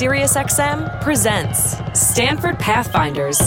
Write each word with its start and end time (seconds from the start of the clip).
SiriusXM 0.00 1.02
presents 1.02 1.76
Stanford 1.92 2.58
Pathfinders. 2.58 3.38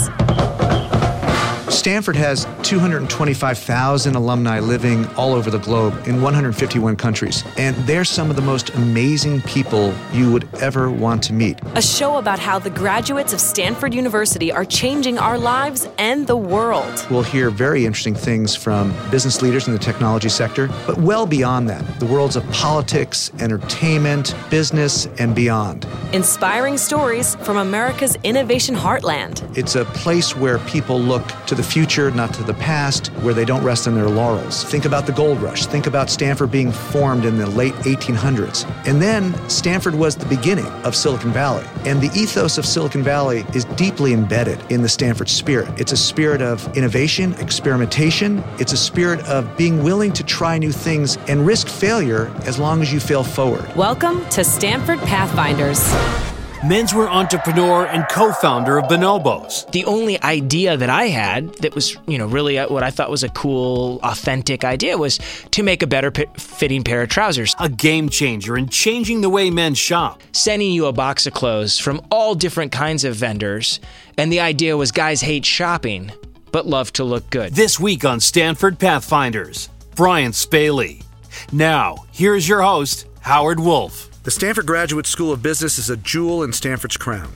Stanford 1.74 2.14
has 2.14 2.46
225,000 2.62 4.14
alumni 4.14 4.60
living 4.60 5.06
all 5.16 5.34
over 5.34 5.50
the 5.50 5.58
globe 5.58 5.92
in 6.06 6.22
151 6.22 6.94
countries, 6.94 7.42
and 7.58 7.74
they're 7.78 8.04
some 8.04 8.30
of 8.30 8.36
the 8.36 8.42
most 8.42 8.70
amazing 8.70 9.42
people 9.42 9.92
you 10.12 10.32
would 10.32 10.48
ever 10.62 10.88
want 10.88 11.20
to 11.24 11.32
meet. 11.32 11.58
A 11.74 11.82
show 11.82 12.16
about 12.18 12.38
how 12.38 12.60
the 12.60 12.70
graduates 12.70 13.32
of 13.32 13.40
Stanford 13.40 13.92
University 13.92 14.52
are 14.52 14.64
changing 14.64 15.18
our 15.18 15.36
lives 15.36 15.88
and 15.98 16.28
the 16.28 16.36
world. 16.36 17.06
We'll 17.10 17.24
hear 17.24 17.50
very 17.50 17.84
interesting 17.84 18.14
things 18.14 18.54
from 18.54 18.94
business 19.10 19.42
leaders 19.42 19.66
in 19.66 19.72
the 19.72 19.78
technology 19.78 20.28
sector, 20.28 20.68
but 20.86 20.96
well 20.98 21.26
beyond 21.26 21.68
that, 21.70 21.98
the 21.98 22.06
worlds 22.06 22.36
of 22.36 22.48
politics, 22.52 23.32
entertainment, 23.40 24.36
business, 24.48 25.06
and 25.18 25.34
beyond. 25.34 25.88
Inspiring 26.12 26.78
stories 26.78 27.34
from 27.36 27.56
America's 27.56 28.16
innovation 28.22 28.76
heartland. 28.76 29.42
It's 29.58 29.74
a 29.74 29.84
place 29.86 30.36
where 30.36 30.60
people 30.60 31.00
look 31.00 31.26
to 31.46 31.56
the 31.56 31.63
future, 31.64 32.10
not 32.10 32.32
to 32.34 32.42
the 32.42 32.54
past, 32.54 33.08
where 33.22 33.34
they 33.34 33.44
don't 33.44 33.64
rest 33.64 33.88
on 33.88 33.94
their 33.94 34.08
laurels. 34.08 34.64
Think 34.64 34.84
about 34.84 35.06
the 35.06 35.12
gold 35.12 35.40
rush. 35.40 35.66
Think 35.66 35.86
about 35.86 36.10
Stanford 36.10 36.50
being 36.50 36.70
formed 36.70 37.24
in 37.24 37.38
the 37.38 37.46
late 37.46 37.74
1800s. 37.74 38.64
And 38.86 39.00
then 39.00 39.34
Stanford 39.48 39.94
was 39.94 40.16
the 40.16 40.26
beginning 40.26 40.66
of 40.84 40.94
Silicon 40.94 41.32
Valley. 41.32 41.64
And 41.84 42.00
the 42.00 42.10
ethos 42.18 42.58
of 42.58 42.66
Silicon 42.66 43.02
Valley 43.02 43.44
is 43.54 43.64
deeply 43.76 44.12
embedded 44.12 44.60
in 44.70 44.82
the 44.82 44.88
Stanford 44.88 45.28
spirit. 45.28 45.68
It's 45.80 45.92
a 45.92 45.96
spirit 45.96 46.42
of 46.42 46.76
innovation, 46.76 47.32
experimentation. 47.34 48.44
It's 48.58 48.72
a 48.72 48.76
spirit 48.76 49.20
of 49.26 49.56
being 49.56 49.82
willing 49.82 50.12
to 50.12 50.22
try 50.22 50.58
new 50.58 50.72
things 50.72 51.16
and 51.28 51.46
risk 51.46 51.68
failure 51.68 52.32
as 52.44 52.58
long 52.58 52.82
as 52.82 52.92
you 52.92 53.00
fail 53.00 53.24
forward. 53.24 53.74
Welcome 53.74 54.28
to 54.30 54.44
Stanford 54.44 54.98
Pathfinders 55.00 56.33
menswear 56.64 57.08
entrepreneur 57.08 57.86
and 57.86 58.06
co-founder 58.08 58.78
of 58.78 58.84
Bonobos. 58.86 59.70
The 59.72 59.84
only 59.84 60.20
idea 60.22 60.76
that 60.76 60.90
I 60.90 61.04
had 61.08 61.54
that 61.56 61.74
was, 61.74 61.96
you 62.06 62.18
know, 62.18 62.26
really 62.26 62.58
uh, 62.58 62.68
what 62.68 62.82
I 62.82 62.90
thought 62.90 63.10
was 63.10 63.22
a 63.22 63.28
cool, 63.28 64.00
authentic 64.02 64.64
idea 64.64 64.96
was 64.96 65.18
to 65.50 65.62
make 65.62 65.82
a 65.82 65.86
better 65.86 66.10
p- 66.10 66.26
fitting 66.36 66.82
pair 66.82 67.02
of 67.02 67.10
trousers. 67.10 67.54
A 67.60 67.68
game 67.68 68.08
changer 68.08 68.56
in 68.56 68.68
changing 68.68 69.20
the 69.20 69.30
way 69.30 69.50
men 69.50 69.74
shop. 69.74 70.22
Sending 70.32 70.72
you 70.72 70.86
a 70.86 70.92
box 70.92 71.26
of 71.26 71.34
clothes 71.34 71.78
from 71.78 72.00
all 72.10 72.34
different 72.34 72.72
kinds 72.72 73.04
of 73.04 73.14
vendors, 73.14 73.78
and 74.16 74.32
the 74.32 74.40
idea 74.40 74.76
was 74.76 74.90
guys 74.90 75.20
hate 75.20 75.44
shopping 75.44 76.10
but 76.54 76.66
love 76.68 76.92
to 76.92 77.02
look 77.02 77.28
good. 77.30 77.52
This 77.52 77.80
week 77.80 78.04
on 78.04 78.20
Stanford 78.20 78.78
Pathfinders, 78.78 79.70
Brian 79.96 80.30
Spaly. 80.30 81.02
Now, 81.50 82.04
here's 82.12 82.48
your 82.48 82.62
host, 82.62 83.08
Howard 83.22 83.58
Wolf. 83.58 84.13
The 84.24 84.30
Stanford 84.30 84.64
Graduate 84.64 85.06
School 85.06 85.32
of 85.32 85.42
Business 85.42 85.78
is 85.78 85.90
a 85.90 85.98
jewel 85.98 86.44
in 86.44 86.52
Stanford's 86.54 86.96
crown. 86.96 87.30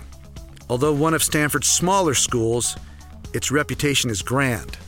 Although 0.71 0.95
one 0.95 1.13
of 1.13 1.23
Stanford's 1.23 1.69
smaller 1.69 2.15
schools, 2.15 2.79
its 3.35 3.51
reputation 3.51 4.09
is 4.09 4.23
grand, 4.23 4.79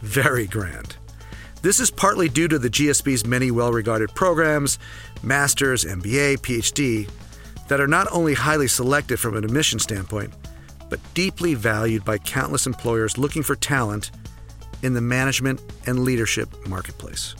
very 0.00 0.46
grand. 0.46 0.96
This 1.60 1.78
is 1.78 1.90
partly 1.90 2.30
due 2.30 2.48
to 2.48 2.58
the 2.58 2.70
GSB's 2.70 3.26
many 3.26 3.50
well 3.50 3.72
regarded 3.72 4.14
programs, 4.14 4.78
master's, 5.22 5.84
MBA, 5.84 6.38
PhD, 6.38 7.10
that 7.68 7.78
are 7.78 7.86
not 7.86 8.10
only 8.10 8.32
highly 8.32 8.66
selected 8.66 9.20
from 9.20 9.36
an 9.36 9.44
admission 9.44 9.78
standpoint, 9.78 10.32
but 10.88 10.98
deeply 11.12 11.52
valued 11.52 12.06
by 12.06 12.16
countless 12.16 12.66
employers 12.66 13.18
looking 13.18 13.42
for 13.42 13.54
talent 13.54 14.12
in 14.82 14.94
the 14.94 15.02
management 15.02 15.60
and 15.84 16.04
leadership 16.04 16.48
marketplace. 16.66 17.34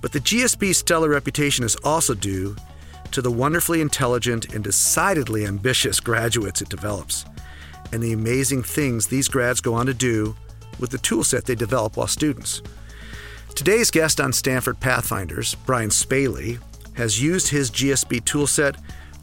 But 0.00 0.12
the 0.12 0.20
GSB's 0.20 0.78
stellar 0.78 1.10
reputation 1.10 1.66
is 1.66 1.76
also 1.84 2.14
due 2.14 2.56
to 3.12 3.22
the 3.22 3.30
wonderfully 3.30 3.80
intelligent 3.80 4.54
and 4.54 4.62
decidedly 4.62 5.46
ambitious 5.46 6.00
graduates 6.00 6.62
it 6.62 6.68
develops, 6.68 7.24
and 7.92 8.02
the 8.02 8.12
amazing 8.12 8.62
things 8.62 9.06
these 9.06 9.28
grads 9.28 9.60
go 9.60 9.74
on 9.74 9.86
to 9.86 9.94
do 9.94 10.36
with 10.78 10.90
the 10.90 10.98
toolset 10.98 11.44
they 11.44 11.54
develop 11.54 11.96
while 11.96 12.06
students. 12.06 12.62
Today's 13.54 13.90
guest 13.90 14.20
on 14.20 14.32
Stanford 14.32 14.80
Pathfinders, 14.80 15.54
Brian 15.66 15.90
Spaly, 15.90 16.58
has 16.94 17.22
used 17.22 17.48
his 17.48 17.70
GSB 17.70 18.22
toolset 18.22 18.76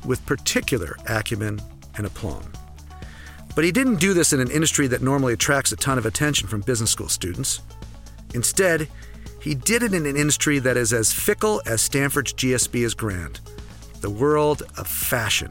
with 0.05 0.25
particular 0.25 0.97
acumen 1.07 1.61
and 1.95 2.05
aplomb. 2.05 2.51
But 3.55 3.65
he 3.65 3.71
didn't 3.71 3.99
do 3.99 4.13
this 4.13 4.33
in 4.33 4.39
an 4.39 4.51
industry 4.51 4.87
that 4.87 5.01
normally 5.01 5.33
attracts 5.33 5.71
a 5.71 5.77
ton 5.77 5.97
of 5.97 6.05
attention 6.05 6.47
from 6.47 6.61
business 6.61 6.91
school 6.91 7.09
students. 7.09 7.61
Instead, 8.35 8.87
he 9.41 9.55
did 9.55 9.81
it 9.81 9.93
in 9.93 10.05
an 10.05 10.17
industry 10.17 10.59
that 10.59 10.77
is 10.77 10.93
as 10.93 11.13
fickle 11.13 11.61
as 11.65 11.81
Stanford's 11.81 12.33
GSB 12.33 12.81
is 12.81 12.93
grand 12.93 13.39
the 14.01 14.09
world 14.09 14.63
of 14.77 14.87
fashion 14.87 15.49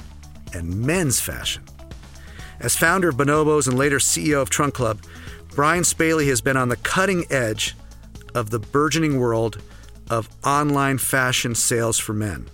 and 0.52 0.86
men's 0.86 1.20
fashion. 1.20 1.62
As 2.60 2.76
founder 2.76 3.08
of 3.08 3.16
Bonobos 3.16 3.68
and 3.68 3.76
later 3.76 3.98
CEO 3.98 4.40
of 4.40 4.50
Trunk 4.50 4.74
Club, 4.74 5.00
Brian 5.54 5.82
Spaly 5.82 6.28
has 6.28 6.40
been 6.40 6.56
on 6.56 6.68
the 6.68 6.76
cutting 6.76 7.24
edge 7.30 7.74
of 8.34 8.50
the 8.50 8.58
burgeoning 8.58 9.18
world 9.18 9.60
of 10.08 10.28
online 10.44 10.98
fashion 10.98 11.54
sales 11.54 11.98
for 11.98 12.12
men. 12.12 12.46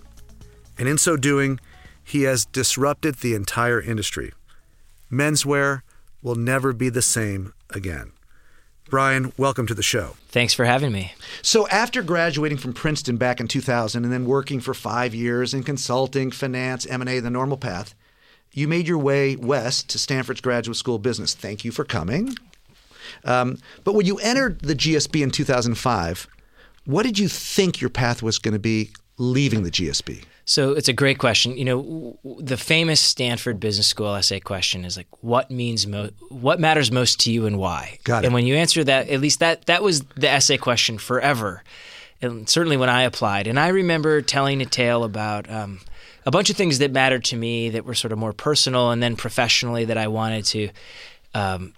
And 0.79 0.89
in 0.89 0.99
so 0.99 1.17
doing, 1.17 1.61
he 2.03 2.23
has 2.23 2.45
disrupted 2.45 3.17
the 3.17 3.35
entire 3.35 3.81
industry. 3.81 4.33
Menswear 5.11 5.83
will 6.23 6.35
never 6.35 6.73
be 6.73 6.89
the 6.89 7.03
same 7.03 7.53
again. 7.71 8.13
Brian, 8.89 9.33
welcome 9.37 9.67
to 9.67 9.75
the 9.75 9.83
show. 9.83 10.17
Thanks 10.29 10.53
for 10.53 10.65
having 10.65 10.93
me. 10.93 11.15
So, 11.41 11.67
after 11.69 12.03
graduating 12.03 12.59
from 12.59 12.73
Princeton 12.73 13.17
back 13.17 13.41
in 13.41 13.49
2000 13.49 14.05
and 14.05 14.13
then 14.13 14.27
working 14.27 14.61
for 14.61 14.75
five 14.75 15.15
years 15.15 15.55
in 15.55 15.63
consulting, 15.63 16.31
finance, 16.31 16.87
M&A, 16.87 17.21
the 17.21 17.31
normal 17.31 17.57
path, 17.57 17.95
you 18.53 18.69
made 18.69 18.87
your 18.87 18.99
way 18.99 19.37
west 19.37 19.89
to 19.91 19.99
Stanford's 19.99 20.43
Graduate 20.43 20.77
School 20.77 20.97
of 20.97 21.03
Business. 21.03 21.35
Thank 21.35 21.65
you 21.65 21.73
for 21.73 21.85
coming. 21.85 22.37
Um, 23.25 23.59
but 23.85 23.95
when 23.95 24.07
you 24.07 24.19
entered 24.19 24.61
the 24.61 24.75
GSB 24.75 25.23
in 25.23 25.31
2005, 25.31 26.29
what 26.85 27.05
did 27.05 27.19
you 27.19 27.29
think 27.29 27.81
your 27.81 27.91
path 27.91 28.23
was 28.23 28.39
going 28.39 28.53
to 28.53 28.61
be 28.61 28.91
leaving 29.17 29.63
the 29.63 29.71
GSB? 29.71 30.25
So 30.45 30.73
it's 30.73 30.89
a 30.89 30.93
great 30.93 31.19
question. 31.19 31.57
You 31.57 31.65
know, 31.65 32.19
the 32.41 32.57
famous 32.57 33.01
Stanford 33.01 33.61
Business 33.61 33.87
School 33.87 34.15
essay 34.15 34.41
question 34.41 34.85
is 34.85 34.97
like, 34.97 35.07
what 35.21 35.51
means 35.51 35.87
mo- 35.87 36.11
what 36.31 36.59
matters 36.59 36.91
most 36.91 37.21
to 37.21 37.33
you 37.33 37.47
and 37.47 37.59
why? 37.59 37.99
Got 38.05 38.25
it. 38.25 38.27
And 38.27 38.35
when 38.35 38.47
you 38.47 38.57
answer 38.57 38.83
that, 38.85 39.09
at 39.09 39.21
least 39.21 39.41
that 39.41 39.67
that 39.67 39.83
was 39.83 40.01
the 40.17 40.29
essay 40.29 40.57
question 40.57 40.99
forever, 40.99 41.63
and 42.21 42.49
certainly 42.49 42.77
when 42.77 42.89
I 42.89 43.03
applied. 43.03 43.47
And 43.47 43.59
I 43.59 43.69
remember 43.69 44.23
telling 44.23 44.61
a 44.63 44.67
tale 44.67 45.05
about. 45.05 45.51
Um, 45.51 45.81
a 46.25 46.31
bunch 46.31 46.51
of 46.51 46.57
things 46.57 46.79
that 46.79 46.93
mattered 46.93 47.25
to 47.25 47.37
me 47.37 47.71
that 47.71 47.85
were 47.85 47.95
sort 47.95 48.13
of 48.13 48.19
more 48.19 48.33
personal, 48.33 48.93
and 48.93 49.03
then 49.03 49.17
professionally 49.17 49.85
that 49.87 49.99
I 49.99 50.07
wanted 50.07 50.45
to 50.45 50.69
um, 51.35 51.75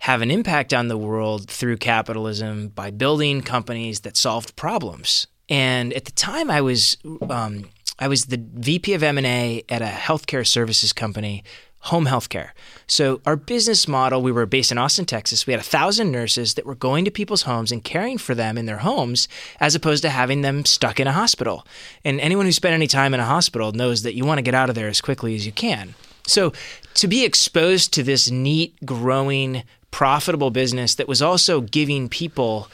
have 0.00 0.22
an 0.22 0.30
impact 0.30 0.74
on 0.74 0.88
the 0.88 0.96
world 0.96 1.48
through 1.48 1.76
capitalism 1.76 2.68
by 2.68 2.90
building 2.90 3.42
companies 3.42 4.00
that 4.00 4.16
solved 4.16 4.56
problems. 4.56 5.28
And 5.48 5.92
at 5.92 6.04
the 6.04 6.12
time, 6.12 6.50
I 6.50 6.60
was 6.60 6.96
um, 7.28 7.66
I 8.00 8.08
was 8.08 8.26
the 8.26 8.42
VP 8.54 8.94
of 8.94 9.02
M&A 9.02 9.62
at 9.68 9.82
a 9.82 9.86
healthcare 9.86 10.46
services 10.46 10.92
company, 10.92 11.44
home 11.80 12.06
healthcare. 12.06 12.50
So 12.86 13.20
our 13.26 13.36
business 13.36 13.86
model, 13.86 14.22
we 14.22 14.32
were 14.32 14.46
based 14.46 14.72
in 14.72 14.78
Austin, 14.78 15.04
Texas. 15.04 15.46
We 15.46 15.52
had 15.52 15.60
a 15.60 15.64
thousand 15.64 16.10
nurses 16.10 16.54
that 16.54 16.64
were 16.64 16.74
going 16.74 17.04
to 17.04 17.10
people's 17.10 17.42
homes 17.42 17.70
and 17.70 17.84
caring 17.84 18.16
for 18.16 18.34
them 18.34 18.56
in 18.56 18.64
their 18.64 18.78
homes, 18.78 19.28
as 19.60 19.74
opposed 19.74 20.02
to 20.02 20.08
having 20.10 20.40
them 20.40 20.64
stuck 20.64 20.98
in 20.98 21.06
a 21.06 21.12
hospital. 21.12 21.66
And 22.02 22.20
anyone 22.20 22.46
who 22.46 22.52
spent 22.52 22.74
any 22.74 22.86
time 22.86 23.12
in 23.12 23.20
a 23.20 23.24
hospital 23.24 23.72
knows 23.72 24.02
that 24.02 24.14
you 24.14 24.24
want 24.24 24.38
to 24.38 24.42
get 24.42 24.54
out 24.54 24.70
of 24.70 24.74
there 24.74 24.88
as 24.88 25.02
quickly 25.02 25.34
as 25.34 25.44
you 25.44 25.52
can. 25.52 25.94
So 26.26 26.52
to 26.94 27.06
be 27.06 27.24
exposed 27.24 27.92
to 27.94 28.02
this 28.02 28.30
neat, 28.30 28.74
growing, 28.84 29.62
profitable 29.90 30.50
business 30.50 30.94
that 30.94 31.08
was 31.08 31.20
also 31.20 31.60
giving 31.60 32.08
people 32.08 32.68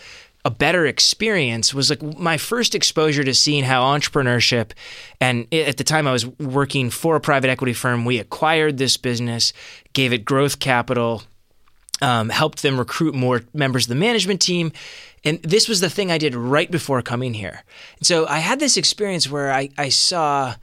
a 0.47 0.51
better 0.51 0.87
experience 0.87 1.75
was 1.75 1.91
like 1.91 2.01
my 2.17 2.39
first 2.39 2.77
exposure 2.77 3.25
to 3.25 3.35
seeing 3.35 3.65
how 3.65 3.83
entrepreneurship 3.83 4.71
and 5.21 5.53
at 5.53 5.77
the 5.77 5.83
time 5.83 6.07
I 6.07 6.13
was 6.13 6.25
working 6.39 6.89
for 6.89 7.17
a 7.17 7.21
private 7.21 7.51
equity 7.51 7.73
firm 7.73 8.05
we 8.05 8.21
acquired 8.21 8.79
this 8.79 8.97
business 8.97 9.53
gave 9.93 10.13
it 10.13 10.25
growth 10.25 10.61
capital 10.61 11.25
um, 12.01 12.29
helped 12.29 12.63
them 12.63 12.79
recruit 12.79 13.15
more 13.15 13.43
members 13.53 13.87
of 13.87 13.89
the 13.89 13.97
management 13.97 14.41
team 14.41 14.71
and 15.27 15.43
this 15.43 15.69
was 15.69 15.81
the 15.81 15.91
thing 15.91 16.13
I 16.13 16.19
did 16.19 16.37
right 16.37 16.71
before 16.71 17.03
coming 17.03 17.35
here. 17.35 17.65
And 17.99 18.07
so 18.07 18.29
I 18.29 18.39
had 18.39 18.61
this 18.61 18.77
experience 18.77 19.29
where 19.29 19.53
I, 19.53 19.71
I 19.77 19.89
saw 19.89 20.55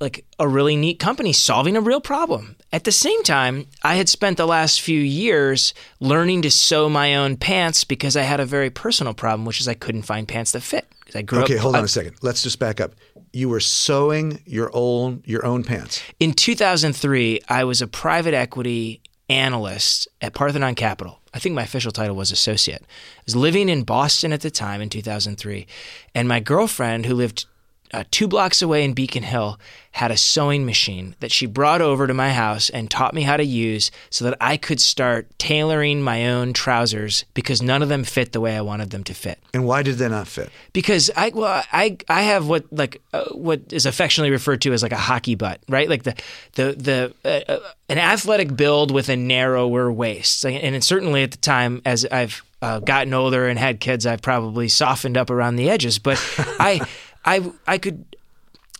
like 0.00 0.24
a 0.38 0.48
really 0.48 0.76
neat 0.76 0.98
company 0.98 1.32
solving 1.32 1.76
a 1.76 1.80
real 1.80 2.00
problem. 2.00 2.56
At 2.72 2.84
the 2.84 2.92
same 2.92 3.22
time, 3.22 3.66
I 3.82 3.96
had 3.96 4.08
spent 4.08 4.36
the 4.36 4.46
last 4.46 4.80
few 4.80 5.00
years 5.00 5.74
learning 6.00 6.42
to 6.42 6.50
sew 6.50 6.88
my 6.88 7.14
own 7.14 7.36
pants 7.36 7.84
because 7.84 8.16
I 8.16 8.22
had 8.22 8.40
a 8.40 8.46
very 8.46 8.70
personal 8.70 9.12
problem, 9.12 9.44
which 9.44 9.60
is 9.60 9.68
I 9.68 9.74
couldn't 9.74 10.02
find 10.02 10.26
pants 10.26 10.52
that 10.52 10.62
fit. 10.62 10.86
I 11.14 11.22
grew 11.22 11.42
okay, 11.42 11.56
up, 11.56 11.62
hold 11.62 11.76
on 11.76 11.84
a 11.84 11.88
second. 11.88 12.16
Let's 12.22 12.42
just 12.42 12.58
back 12.58 12.80
up. 12.80 12.94
You 13.32 13.48
were 13.48 13.60
sewing 13.60 14.40
your 14.46 14.70
own 14.72 15.22
your 15.26 15.44
own 15.44 15.64
pants. 15.64 16.02
In 16.18 16.32
2003, 16.32 17.40
I 17.48 17.64
was 17.64 17.82
a 17.82 17.86
private 17.86 18.34
equity 18.34 19.02
analyst 19.28 20.08
at 20.20 20.34
Parthenon 20.34 20.74
Capital. 20.74 21.20
I 21.32 21.38
think 21.38 21.54
my 21.54 21.62
official 21.62 21.92
title 21.92 22.16
was 22.16 22.32
associate. 22.32 22.82
I 22.82 23.22
was 23.26 23.36
living 23.36 23.68
in 23.68 23.84
Boston 23.84 24.32
at 24.32 24.40
the 24.40 24.50
time 24.50 24.80
in 24.80 24.88
2003, 24.88 25.66
and 26.14 26.28
my 26.28 26.40
girlfriend, 26.40 27.06
who 27.06 27.14
lived 27.14 27.46
uh, 27.92 28.04
two 28.10 28.28
blocks 28.28 28.62
away 28.62 28.84
in 28.84 28.94
Beacon 28.94 29.22
Hill 29.22 29.58
had 29.92 30.10
a 30.12 30.16
sewing 30.16 30.64
machine 30.64 31.16
that 31.18 31.32
she 31.32 31.46
brought 31.46 31.82
over 31.82 32.06
to 32.06 32.14
my 32.14 32.32
house 32.32 32.70
and 32.70 32.88
taught 32.88 33.12
me 33.12 33.22
how 33.22 33.36
to 33.36 33.44
use 33.44 33.90
so 34.08 34.24
that 34.24 34.36
I 34.40 34.56
could 34.56 34.80
start 34.80 35.26
tailoring 35.38 36.00
my 36.00 36.28
own 36.28 36.52
trousers 36.52 37.24
because 37.34 37.60
none 37.60 37.82
of 37.82 37.88
them 37.88 38.04
fit 38.04 38.32
the 38.32 38.40
way 38.40 38.56
I 38.56 38.60
wanted 38.60 38.90
them 38.90 39.02
to 39.04 39.14
fit. 39.14 39.40
And 39.52 39.66
why 39.66 39.82
did 39.82 39.96
they 39.96 40.08
not 40.08 40.28
fit? 40.28 40.50
Because 40.72 41.10
I 41.16 41.30
well 41.34 41.64
I 41.72 41.96
I 42.08 42.22
have 42.22 42.46
what 42.46 42.72
like 42.72 43.02
uh, 43.12 43.24
what 43.30 43.72
is 43.72 43.84
affectionately 43.84 44.30
referred 44.30 44.62
to 44.62 44.72
as 44.72 44.82
like 44.82 44.92
a 44.92 44.96
hockey 44.96 45.34
butt, 45.34 45.60
right? 45.68 45.88
Like 45.88 46.04
the 46.04 46.14
the 46.54 46.72
the 46.72 47.14
uh, 47.24 47.52
uh 47.52 47.72
an 47.88 47.98
athletic 47.98 48.56
build 48.56 48.92
with 48.92 49.08
a 49.08 49.16
narrower 49.16 49.90
waist. 49.90 50.46
And 50.46 50.84
certainly 50.84 51.24
at 51.24 51.32
the 51.32 51.38
time 51.38 51.82
as 51.84 52.06
I've 52.06 52.44
uh, 52.62 52.78
gotten 52.78 53.12
older 53.14 53.48
and 53.48 53.58
had 53.58 53.80
kids, 53.80 54.06
I've 54.06 54.22
probably 54.22 54.68
softened 54.68 55.16
up 55.16 55.30
around 55.30 55.56
the 55.56 55.70
edges, 55.70 55.98
but 55.98 56.22
I 56.38 56.86
I 57.24 57.52
I 57.66 57.78
could 57.78 58.04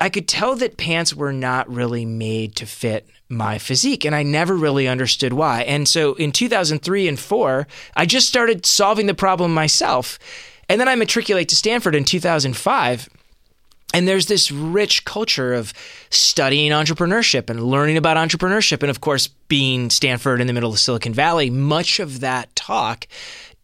I 0.01 0.09
could 0.09 0.27
tell 0.27 0.57
that 0.57 0.77
pants 0.77 1.15
were 1.15 1.33
not 1.33 1.69
really 1.69 2.07
made 2.07 2.57
to 2.57 2.67
fit 2.67 3.07
my 3.29 3.59
physique 3.59 4.05
and 4.05 4.15
I 4.15 4.23
never 4.23 4.57
really 4.57 4.89
understood 4.89 5.33
why. 5.33 5.63
And 5.63 5.87
so 5.87 6.15
in 6.15 6.33
2003 6.33 7.07
and 7.07 7.19
4, 7.19 7.67
I 7.97 8.07
just 8.07 8.27
started 8.27 8.67
solving 8.67 9.07
the 9.07 9.15
problem 9.15 9.53
myself. 9.55 10.19
And 10.69 10.81
then 10.81 10.89
I 10.89 10.95
matriculate 10.95 11.49
to 11.51 11.57
Stanford 11.57 11.95
in 11.95 12.05
2005. 12.05 13.09
And 13.93 14.07
there's 14.07 14.27
this 14.27 14.53
rich 14.53 15.05
culture 15.05 15.53
of 15.53 15.73
studying 16.11 16.71
entrepreneurship 16.71 17.51
and 17.51 17.63
learning 17.63 17.97
about 17.97 18.17
entrepreneurship. 18.17 18.83
And 18.83 18.91
of 18.91 19.01
course, 19.01 19.27
being 19.27 19.91
Stanford 19.91 20.41
in 20.41 20.47
the 20.47 20.53
middle 20.53 20.73
of 20.73 20.79
Silicon 20.79 21.13
Valley, 21.13 21.51
much 21.51 21.99
of 21.99 22.21
that 22.21 22.55
talk 22.55 23.07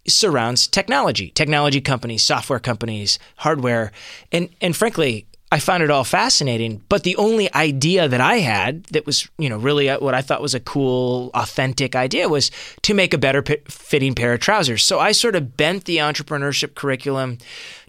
surrounds 0.09 0.67
technology, 0.67 1.31
technology 1.31 1.81
companies, 1.81 2.23
software 2.23 2.59
companies, 2.59 3.19
hardware. 3.37 3.93
And, 4.33 4.49
and 4.61 4.77
frankly, 4.77 5.27
I 5.53 5.61
found 5.61 5.85
it 5.85 5.91
all 5.91 6.03
fascinating, 6.03 6.83
but 6.89 7.05
the 7.05 7.15
only 7.17 7.53
idea 7.55 8.09
that 8.09 8.21
I 8.21 8.39
had 8.39 8.85
that 8.87 9.07
was, 9.07 9.29
you 9.39 9.49
know, 9.49 9.57
really 9.57 9.89
uh, 9.89 10.01
what 10.01 10.13
I 10.13 10.21
thought 10.21 10.43
was 10.43 10.55
a 10.55 10.61
cool, 10.61 11.31
authentic 11.35 11.95
idea 11.95 12.29
was 12.29 12.51
to 12.83 12.95
make 12.95 13.15
a 13.15 13.19
better 13.19 13.45
fitting 13.69 14.15
pair 14.15 14.33
of 14.33 14.41
trousers. 14.41 14.83
So 14.83 14.99
I 14.99 15.13
sort 15.13 15.37
of 15.37 15.57
bent 15.57 15.85
the 15.85 15.99
entrepreneurship 15.99 16.75
curriculum 16.75 17.39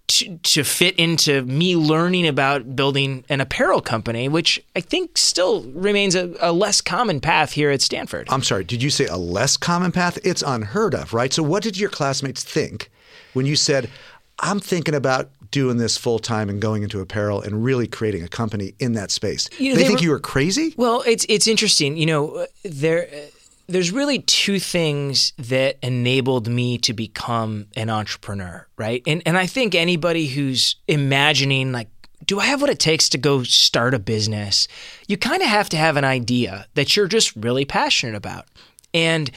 to, 0.07 0.38
to 0.38 0.63
fit 0.63 0.95
into 0.95 1.42
me 1.44 1.75
learning 1.75 2.27
about 2.27 2.75
building 2.75 3.25
an 3.30 3.42
apparel 3.42 3.81
company, 3.81 4.30
which 4.30 4.63
I 4.75 4.80
think 4.80 5.18
still 5.18 5.63
remains 5.63 6.15
a, 6.15 6.33
a, 6.39 6.54
less 6.54 6.80
common 6.80 7.19
path 7.19 7.51
here 7.51 7.71
at 7.71 7.81
Stanford. 7.81 8.27
I'm 8.31 8.44
sorry, 8.44 8.63
did 8.63 8.81
you 8.81 8.89
say 8.89 9.06
a 9.07 9.18
less 9.18 9.57
common 9.57 9.92
path? 9.92 10.18
It's 10.24 10.42
unheard 10.42 10.95
of, 10.95 11.13
right? 11.13 11.33
So, 11.33 11.44
what 11.44 11.62
did 11.62 11.77
your 11.77 11.89
classmates 11.89 12.44
think 12.44 12.89
when 13.33 13.45
you 13.45 13.56
said, 13.56 13.89
I'm 14.39 14.59
thinking 14.59 14.95
about 14.95 15.30
doing 15.51 15.77
this 15.77 15.98
full 15.98 16.19
time 16.19 16.50
and 16.50 16.62
going 16.62 16.83
into 16.83 17.00
apparel 17.01 17.42
and 17.42 17.63
really 17.63 17.88
creating 17.88 18.24
a 18.24 18.30
company 18.30 18.75
in 18.80 18.94
that 18.94 19.12
space? 19.12 19.50
You 19.60 19.71
know, 19.71 19.75
they, 19.75 19.81
they, 19.81 19.88
think 19.88 20.00
were, 20.00 20.06
you 20.06 20.12
were 20.12 20.19
crazy? 20.19 20.74
Well, 20.77 21.03
it's, 21.06 21.25
it's 21.27 21.48
interesting. 21.48 21.98
You 21.98 22.06
know, 22.06 22.48
there 22.63 23.10
there's 23.67 23.91
really 23.91 24.19
two 24.19 24.59
things 24.59 25.33
that 25.37 25.77
enabled 25.83 26.47
me 26.47 26.77
to 26.79 26.93
become 26.93 27.67
an 27.75 27.89
entrepreneur, 27.89 28.65
right? 28.77 29.03
And 29.05 29.21
and 29.25 29.37
I 29.37 29.45
think 29.45 29.75
anybody 29.75 30.27
who's 30.27 30.75
imagining 30.87 31.71
like 31.71 31.89
do 32.25 32.39
I 32.39 32.45
have 32.45 32.61
what 32.61 32.69
it 32.69 32.79
takes 32.79 33.09
to 33.09 33.17
go 33.17 33.43
start 33.43 33.93
a 33.93 33.99
business? 33.99 34.67
You 35.07 35.17
kind 35.17 35.41
of 35.41 35.47
have 35.47 35.69
to 35.69 35.77
have 35.77 35.97
an 35.97 36.03
idea 36.03 36.67
that 36.73 36.95
you're 36.95 37.07
just 37.07 37.35
really 37.35 37.65
passionate 37.65 38.15
about. 38.15 38.45
And 38.93 39.29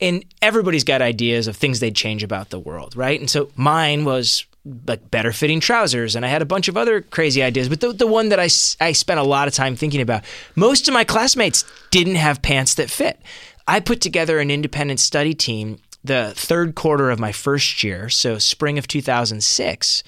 and 0.00 0.24
everybody's 0.42 0.84
got 0.84 1.02
ideas 1.02 1.46
of 1.46 1.56
things 1.56 1.80
they'd 1.80 1.94
change 1.94 2.22
about 2.22 2.50
the 2.50 2.58
world, 2.58 2.96
right? 2.96 3.18
And 3.18 3.30
so 3.30 3.50
mine 3.54 4.04
was 4.04 4.44
like 4.86 5.10
better 5.10 5.30
fitting 5.30 5.60
trousers 5.60 6.16
and 6.16 6.24
I 6.24 6.28
had 6.28 6.40
a 6.40 6.46
bunch 6.46 6.68
of 6.68 6.76
other 6.78 7.02
crazy 7.02 7.42
ideas 7.42 7.68
but 7.68 7.82
the, 7.82 7.92
the 7.92 8.06
one 8.06 8.30
that 8.30 8.40
I, 8.40 8.48
I 8.80 8.92
spent 8.92 9.20
a 9.20 9.22
lot 9.22 9.46
of 9.46 9.52
time 9.52 9.76
thinking 9.76 10.00
about 10.00 10.24
most 10.56 10.88
of 10.88 10.94
my 10.94 11.04
classmates 11.04 11.66
didn't 11.90 12.14
have 12.14 12.40
pants 12.40 12.72
that 12.76 12.88
fit 12.88 13.20
I 13.66 13.80
put 13.80 14.00
together 14.00 14.38
an 14.38 14.50
independent 14.50 15.00
study 15.00 15.34
team 15.34 15.78
the 16.02 16.32
third 16.36 16.74
quarter 16.74 17.10
of 17.10 17.18
my 17.18 17.32
first 17.32 17.82
year, 17.82 18.10
so 18.10 18.38
spring 18.38 18.76
of 18.78 18.86
2006, 18.86 20.02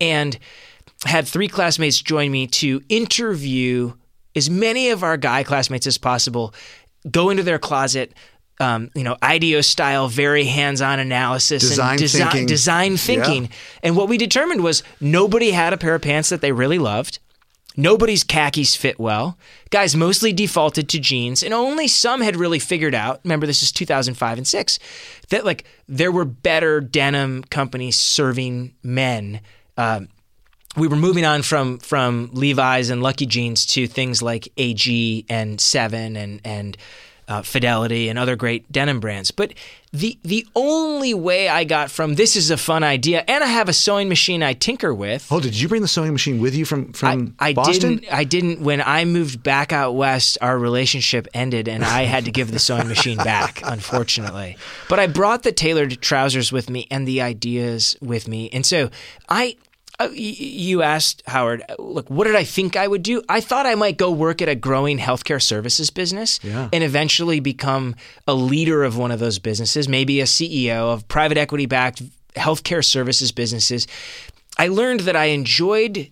and 0.00 0.38
had 1.04 1.28
three 1.28 1.48
classmates 1.48 2.00
join 2.00 2.30
me 2.30 2.46
to 2.46 2.80
interview 2.88 3.92
as 4.34 4.48
many 4.48 4.88
of 4.90 5.02
our 5.02 5.18
guy 5.18 5.42
classmates 5.42 5.86
as 5.86 5.98
possible, 5.98 6.54
go 7.10 7.28
into 7.28 7.42
their 7.42 7.58
closet, 7.58 8.14
um, 8.60 8.90
you 8.94 9.04
know, 9.04 9.16
IDEO 9.22 9.60
style, 9.60 10.08
very 10.08 10.44
hands-on 10.44 10.98
analysis 10.98 11.68
design 11.68 11.92
and 11.92 12.00
desi- 12.00 12.18
thinking. 12.18 12.46
design 12.46 12.96
thinking. 12.96 13.44
Yeah. 13.44 13.50
And 13.82 13.96
what 13.96 14.08
we 14.08 14.16
determined 14.16 14.62
was 14.62 14.82
nobody 15.00 15.50
had 15.50 15.72
a 15.72 15.76
pair 15.76 15.94
of 15.94 16.02
pants 16.02 16.30
that 16.30 16.40
they 16.40 16.52
really 16.52 16.78
loved. 16.78 17.18
Nobody's 17.76 18.24
khakis 18.24 18.76
fit 18.76 18.98
well. 18.98 19.38
Guys 19.70 19.96
mostly 19.96 20.32
defaulted 20.32 20.88
to 20.90 21.00
jeans, 21.00 21.42
and 21.42 21.54
only 21.54 21.88
some 21.88 22.20
had 22.20 22.36
really 22.36 22.58
figured 22.58 22.94
out. 22.94 23.20
Remember, 23.24 23.46
this 23.46 23.62
is 23.62 23.72
2005 23.72 24.38
and 24.38 24.46
6, 24.46 24.78
that 25.30 25.44
like 25.44 25.64
there 25.88 26.12
were 26.12 26.24
better 26.24 26.80
denim 26.80 27.44
companies 27.44 27.96
serving 27.96 28.74
men. 28.82 29.40
Um, 29.76 30.08
we 30.76 30.88
were 30.88 30.96
moving 30.96 31.24
on 31.24 31.42
from 31.42 31.78
from 31.78 32.30
Levi's 32.32 32.90
and 32.90 33.02
Lucky 33.02 33.26
Jeans 33.26 33.66
to 33.66 33.86
things 33.86 34.22
like 34.22 34.48
AG 34.56 35.26
and 35.28 35.60
Seven 35.60 36.16
and 36.16 36.40
and 36.44 36.76
uh, 37.32 37.42
Fidelity 37.42 38.08
and 38.08 38.18
other 38.18 38.36
great 38.36 38.70
denim 38.70 39.00
brands. 39.00 39.30
But 39.30 39.54
the 39.92 40.18
the 40.22 40.46
only 40.54 41.14
way 41.14 41.48
I 41.48 41.64
got 41.64 41.90
from 41.90 42.14
this 42.14 42.36
is 42.36 42.50
a 42.50 42.56
fun 42.56 42.82
idea, 42.82 43.24
and 43.26 43.42
I 43.42 43.46
have 43.46 43.68
a 43.68 43.72
sewing 43.72 44.08
machine 44.08 44.42
I 44.42 44.52
tinker 44.52 44.94
with. 44.94 45.30
Oh, 45.30 45.40
did 45.40 45.58
you 45.58 45.68
bring 45.68 45.82
the 45.82 45.88
sewing 45.88 46.12
machine 46.12 46.40
with 46.40 46.54
you 46.54 46.64
from 46.64 46.92
from 46.92 47.34
I, 47.38 47.48
I 47.48 47.52
Boston? 47.54 47.96
Didn't, 47.96 48.12
I 48.12 48.24
didn't. 48.24 48.60
When 48.60 48.82
I 48.82 49.04
moved 49.04 49.42
back 49.42 49.72
out 49.72 49.92
west, 49.94 50.38
our 50.40 50.58
relationship 50.58 51.26
ended, 51.34 51.68
and 51.68 51.84
I 51.84 52.02
had 52.02 52.26
to 52.26 52.30
give 52.30 52.52
the 52.52 52.58
sewing 52.58 52.88
machine 52.88 53.18
back, 53.32 53.62
unfortunately. 53.64 54.56
But 54.88 54.98
I 54.98 55.06
brought 55.06 55.42
the 55.42 55.52
tailored 55.52 56.00
trousers 56.00 56.52
with 56.52 56.68
me 56.68 56.86
and 56.90 57.08
the 57.08 57.22
ideas 57.22 57.96
with 58.00 58.28
me, 58.28 58.50
and 58.52 58.64
so 58.66 58.90
I 59.28 59.56
you 60.10 60.82
asked 60.82 61.22
Howard, 61.26 61.62
look, 61.78 62.08
what 62.10 62.24
did 62.24 62.36
I 62.36 62.44
think 62.44 62.76
I 62.76 62.86
would 62.86 63.02
do? 63.02 63.22
I 63.28 63.40
thought 63.40 63.66
I 63.66 63.74
might 63.74 63.96
go 63.96 64.10
work 64.10 64.42
at 64.42 64.48
a 64.48 64.54
growing 64.54 64.98
healthcare 64.98 65.42
services 65.42 65.90
business 65.90 66.40
yeah. 66.42 66.68
and 66.72 66.84
eventually 66.84 67.40
become 67.40 67.96
a 68.26 68.34
leader 68.34 68.84
of 68.84 68.96
one 68.96 69.10
of 69.10 69.20
those 69.20 69.38
businesses, 69.38 69.88
maybe 69.88 70.20
a 70.20 70.24
CEO 70.24 70.92
of 70.92 71.06
private 71.08 71.38
equity 71.38 71.66
backed 71.66 72.02
healthcare 72.34 72.84
services 72.84 73.32
businesses. 73.32 73.86
I 74.58 74.68
learned 74.68 75.00
that 75.00 75.16
I 75.16 75.26
enjoyed 75.26 76.10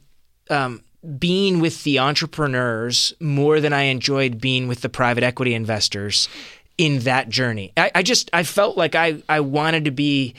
um, 0.49 0.83
being 1.19 1.61
with 1.61 1.85
the 1.85 1.99
entrepreneurs 1.99 3.15
more 3.21 3.61
than 3.61 3.73
I 3.73 3.83
enjoyed 3.83 4.41
being 4.41 4.69
with 4.69 4.83
the 4.83 4.89
private 4.89 5.25
equity 5.25 5.55
investors 5.55 6.29
in 6.77 7.01
that 7.01 7.29
journey. 7.29 7.73
I, 7.77 7.91
I 7.97 8.03
just 8.03 8.31
I 8.33 8.43
felt 8.43 8.77
like 8.77 8.95
I 8.95 9.23
I 9.29 9.41
wanted 9.41 9.85
to 9.85 9.91
be 9.91 10.35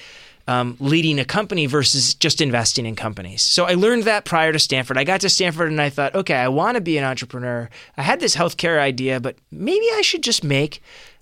um, 0.52 0.76
leading 0.80 1.18
a 1.20 1.26
company 1.26 1.66
versus 1.66 2.14
just 2.14 2.42
investing 2.42 2.86
in 2.86 2.96
companies. 2.96 3.42
So 3.42 3.66
I 3.66 3.76
learned 3.76 4.04
that 4.04 4.26
prior 4.26 4.52
to 4.52 4.60
Stanford. 4.60 4.98
I 4.98 5.04
got 5.04 5.22
to 5.22 5.30
Stanford 5.30 5.72
and 5.72 5.82
I 5.82 5.90
thought, 5.90 6.14
okay, 6.14 6.36
I 6.36 6.50
want 6.50 6.76
to 6.76 6.82
be 6.82 6.98
an 6.98 7.06
entrepreneur. 7.06 7.70
I 7.96 8.02
had 8.02 8.20
this 8.20 8.36
healthcare 8.36 8.80
idea, 8.80 9.20
but 9.20 9.38
maybe 9.50 9.86
I 9.94 10.02
should 10.02 10.24
just 10.24 10.44
make 10.44 10.82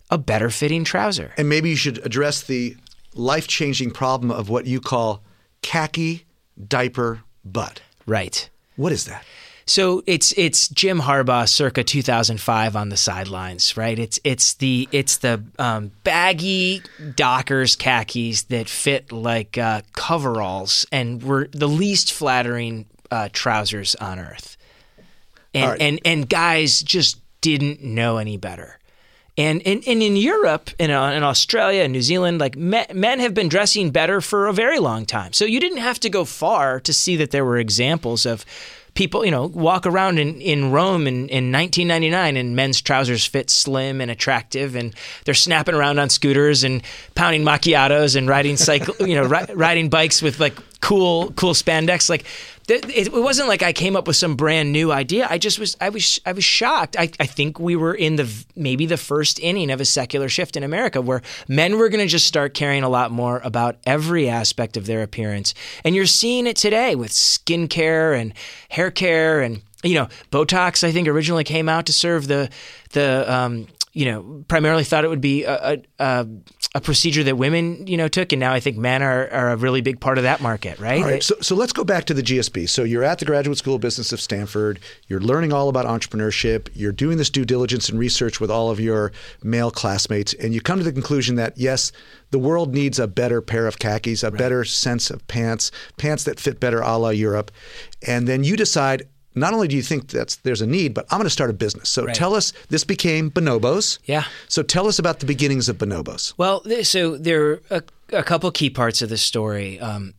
a 0.09 0.17
better 0.17 0.50
fitting 0.50 0.83
trouser. 0.83 1.33
And 1.38 1.48
maybe 1.48 1.69
you 1.69 1.75
should 1.75 2.03
address 2.05 2.41
the 2.41 2.75
life 3.13 3.48
changing 3.48 3.91
problem 3.91 4.31
of 4.31 4.50
what 4.50 4.65
you 4.65 4.81
call 4.81 5.24
khaki 5.62 6.25
diaper 6.67 7.21
butt. 7.45 7.81
Right. 8.07 8.50
What 8.75 8.91
is 8.91 9.05
that? 9.05 9.24
So 9.69 10.01
it's 10.07 10.33
it's 10.35 10.67
Jim 10.67 10.99
Harbaugh 10.99 11.47
circa 11.47 11.83
2005 11.83 12.75
on 12.75 12.89
the 12.89 12.97
sidelines, 12.97 13.77
right? 13.77 13.99
It's 13.99 14.19
it's 14.23 14.55
the 14.55 14.89
it's 14.91 15.17
the 15.17 15.43
um, 15.59 15.91
baggy 16.03 16.81
Dockers 17.15 17.75
khakis 17.75 18.41
that 18.43 18.67
fit 18.67 19.11
like 19.11 19.59
uh, 19.59 19.83
coveralls 19.93 20.88
and 20.91 21.21
were 21.21 21.49
the 21.51 21.67
least 21.67 22.11
flattering 22.11 22.88
uh, 23.11 23.29
trousers 23.31 23.93
on 23.93 24.17
earth, 24.17 24.57
and 25.53 25.69
right. 25.69 25.81
and 25.81 25.99
and 26.03 26.27
guys 26.27 26.81
just 26.81 27.19
didn't 27.39 27.83
know 27.83 28.17
any 28.17 28.38
better. 28.38 28.79
And, 29.38 29.65
and, 29.65 29.81
and 29.88 30.03
in 30.03 30.17
Europe 30.17 30.69
and 30.79 30.91
in, 30.91 30.97
uh, 30.97 31.11
in 31.11 31.23
Australia 31.23 31.83
and 31.83 31.93
New 31.93 32.01
Zealand, 32.01 32.41
like 32.41 32.57
men, 32.57 32.88
men 32.93 33.21
have 33.21 33.33
been 33.33 33.47
dressing 33.47 33.89
better 33.89 34.19
for 34.19 34.47
a 34.47 34.53
very 34.53 34.79
long 34.79 35.05
time. 35.05 35.31
So 35.31 35.45
you 35.45 35.61
didn't 35.61 35.77
have 35.77 35.97
to 36.01 36.09
go 36.09 36.25
far 36.25 36.81
to 36.81 36.91
see 36.91 37.15
that 37.15 37.31
there 37.31 37.45
were 37.45 37.57
examples 37.57 38.25
of 38.25 38.43
people, 38.99 39.23
you 39.23 39.31
know, 39.31 39.45
walk 39.45 39.85
around 39.85 40.19
in, 40.19 40.41
in 40.41 40.71
Rome 40.71 41.07
in, 41.07 41.29
in 41.29 41.53
1999 41.53 42.35
and 42.35 42.53
men's 42.53 42.81
trousers 42.81 43.25
fit 43.25 43.49
slim 43.49 44.01
and 44.01 44.11
attractive 44.11 44.75
and 44.75 44.93
they're 45.23 45.33
snapping 45.33 45.73
around 45.73 45.99
on 45.99 46.09
scooters 46.09 46.65
and 46.65 46.83
pounding 47.15 47.43
macchiatos 47.43 48.17
and 48.17 48.27
riding 48.27 48.57
cycle, 48.57 48.93
you 49.07 49.15
know, 49.15 49.23
ri- 49.23 49.53
riding 49.55 49.87
bikes 49.87 50.21
with 50.21 50.41
like 50.41 50.53
cool 50.81 51.31
cool 51.31 51.53
spandex 51.53 52.09
like 52.09 52.25
it, 52.69 53.13
wasn't 53.13 53.48
like 53.48 53.63
I 53.63 53.74
came 53.74 53.95
up 53.95 54.07
with 54.07 54.15
some 54.15 54.36
brand 54.36 54.71
new 54.71 54.91
idea. 54.91 55.27
I 55.29 55.38
just 55.38 55.59
was 55.59 55.75
I 55.81 55.89
was 55.89 56.19
I 56.25 56.33
was 56.33 56.43
shocked. 56.43 56.95
I, 56.98 57.09
I 57.19 57.25
think 57.25 57.59
we 57.59 57.75
were 57.75 57.93
in 57.93 58.15
the 58.15 58.45
maybe 58.55 58.86
the 58.86 58.98
first 58.98 59.39
inning 59.39 59.71
of 59.71 59.81
a 59.81 59.86
secular 59.86 60.29
shift 60.29 60.55
in 60.55 60.63
America 60.63 61.01
where 61.01 61.21
men 61.48 61.77
were 61.77 61.89
going 61.89 62.05
to 62.05 62.07
just 62.09 62.27
start 62.27 62.53
caring 62.53 62.83
a 62.83 62.89
lot 62.89 63.12
more 63.12 63.39
about 63.43 63.77
every 63.86 64.29
aspect 64.29 64.77
of 64.77 64.86
their 64.86 65.01
appearance. 65.01 65.53
And 65.83 65.95
you're 65.95 66.05
seeing 66.05 66.48
it 66.48 66.57
today 66.57 66.95
with 66.95 67.12
skincare 67.12 68.19
and 68.19 68.33
hair 68.69 68.91
care 68.91 69.41
and 69.41 69.62
you 69.83 69.95
know 69.95 70.07
Botox. 70.31 70.83
I 70.83 70.91
think 70.91 71.07
originally 71.07 71.43
came 71.43 71.69
out 71.69 71.86
to 71.88 71.93
serve 71.93 72.27
the 72.27 72.50
the 72.91 73.31
um, 73.31 73.67
you 73.99 74.05
know, 74.05 74.45
primarily 74.47 74.85
thought 74.85 75.03
it 75.03 75.09
would 75.09 75.19
be 75.19 75.43
a, 75.43 75.81
a, 75.99 76.25
a, 76.73 76.79
procedure 76.79 77.21
that 77.25 77.35
women, 77.35 77.85
you 77.85 77.97
know, 77.97 78.07
took, 78.07 78.31
and 78.31 78.39
now 78.39 78.53
I 78.53 78.61
think 78.61 78.77
men 78.77 79.03
are, 79.03 79.29
are 79.29 79.51
a 79.51 79.57
really 79.57 79.81
big 79.81 79.99
part 79.99 80.17
of 80.17 80.23
that 80.23 80.39
market, 80.39 80.79
right? 80.79 81.03
All 81.03 81.09
right. 81.09 81.21
So, 81.21 81.35
so 81.41 81.53
let's 81.53 81.73
go 81.73 81.83
back 81.83 82.05
to 82.05 82.13
the 82.13 82.23
GSB. 82.23 82.69
So 82.69 82.85
you're 82.85 83.03
at 83.03 83.19
the 83.19 83.25
Graduate 83.25 83.57
School 83.57 83.75
of 83.75 83.81
Business 83.81 84.13
of 84.13 84.21
Stanford. 84.21 84.79
You're 85.09 85.19
learning 85.19 85.51
all 85.51 85.67
about 85.67 85.85
entrepreneurship. 85.85 86.69
You're 86.73 86.93
doing 86.93 87.17
this 87.17 87.29
due 87.29 87.43
diligence 87.43 87.89
and 87.89 87.99
research 87.99 88.39
with 88.39 88.49
all 88.49 88.71
of 88.71 88.79
your 88.79 89.11
male 89.43 89.69
classmates, 89.69 90.33
and 90.35 90.53
you 90.53 90.61
come 90.61 90.77
to 90.77 90.85
the 90.85 90.93
conclusion 90.93 91.35
that 91.35 91.57
yes, 91.57 91.91
the 92.31 92.39
world 92.39 92.73
needs 92.73 92.99
a 92.99 93.07
better 93.07 93.41
pair 93.41 93.67
of 93.67 93.79
khakis, 93.79 94.23
a 94.23 94.29
right. 94.29 94.37
better 94.37 94.63
sense 94.63 95.09
of 95.09 95.27
pants, 95.27 95.71
pants 95.97 96.23
that 96.23 96.39
fit 96.39 96.61
better 96.61 96.79
a 96.79 96.97
la 96.97 97.09
Europe, 97.09 97.51
and 98.07 98.29
then 98.29 98.45
you 98.45 98.55
decide 98.55 99.09
not 99.36 99.53
only 99.53 99.67
do 99.67 99.75
you 99.75 99.81
think 99.81 100.09
that 100.09 100.38
there's 100.43 100.62
a 100.62 100.67
need, 100.67 100.93
but 100.93 101.05
I'm 101.12 101.17
going 101.17 101.25
to 101.25 101.29
start 101.29 101.50
a 101.50 101.53
business. 101.53 101.89
So 101.89 102.05
right. 102.05 102.15
tell 102.15 102.33
us, 102.36 102.53
this 102.69 102.83
became 102.83 103.29
Bonobos. 103.31 104.00
Yeah. 104.05 104.24
So 104.48 104.63
tell 104.63 104.88
us 104.88 105.00
about 105.00 105.19
the 105.19 105.25
beginnings 105.25 105.69
of 105.69 105.77
Bonobos. 105.77 106.33
Well, 106.38 106.63
so 106.83 107.17
there 107.17 107.45
are 107.45 107.62
a, 107.69 107.83
a 108.13 108.24
couple 108.24 108.50
key 108.51 108.69
parts 108.69 109.01
of 109.01 109.09
the 109.09 109.17
story. 109.17 109.79
Um, 109.79 110.13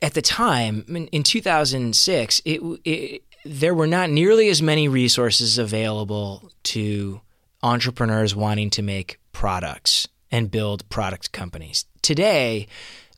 at 0.00 0.14
the 0.14 0.22
time, 0.22 0.84
in, 0.88 1.06
in 1.08 1.22
2006, 1.22 2.42
it, 2.44 2.60
it, 2.84 3.22
there 3.44 3.74
were 3.74 3.86
not 3.86 4.10
nearly 4.10 4.48
as 4.48 4.60
many 4.60 4.88
resources 4.88 5.58
available 5.58 6.50
to 6.64 7.20
entrepreneurs 7.62 8.34
wanting 8.34 8.70
to 8.70 8.82
make 8.82 9.18
products 9.32 10.08
and 10.30 10.50
build 10.50 10.88
product 10.88 11.32
companies. 11.32 11.84
Today, 12.02 12.66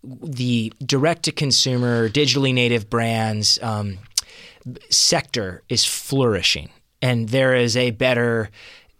the 0.02 0.72
direct 0.84 1.24
to 1.24 1.32
consumer, 1.32 2.08
digitally 2.08 2.52
native 2.52 2.90
brands, 2.90 3.58
um, 3.62 3.98
sector 4.90 5.62
is 5.68 5.84
flourishing, 5.84 6.70
and 7.02 7.28
there 7.28 7.54
is 7.54 7.76
a 7.76 7.90
better 7.90 8.50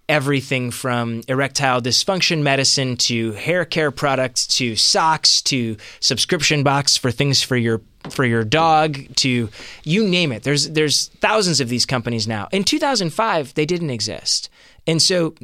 everything 0.09 0.71
from 0.71 1.23
erectile 1.29 1.81
dysfunction 1.81 2.43
medicine 2.43 2.97
to 2.97 3.33
hair 3.33 3.65
care 3.65 3.91
products 3.91 4.47
to 4.47 4.77
socks 4.77 5.41
to 5.41 5.77
subscription 6.01 6.63
box 6.63 6.97
for 6.97 7.11
things 7.11 7.43
for 7.43 7.57
your 7.57 7.81
for 8.11 8.25
your 8.25 8.45
dog 8.45 8.99
to 9.17 9.49
you 9.85 10.07
name 10.07 10.31
it. 10.31 10.43
There's 10.43 10.69
there's 10.71 11.09
thousands 11.21 11.61
of 11.61 11.69
these 11.69 11.87
companies 11.87 12.29
now. 12.29 12.49
In 12.53 12.65
2005 12.65 13.55
they 13.55 13.65
didn't 13.65 13.91
exist. 13.91 14.51
And 14.87 15.01
so 15.01 15.35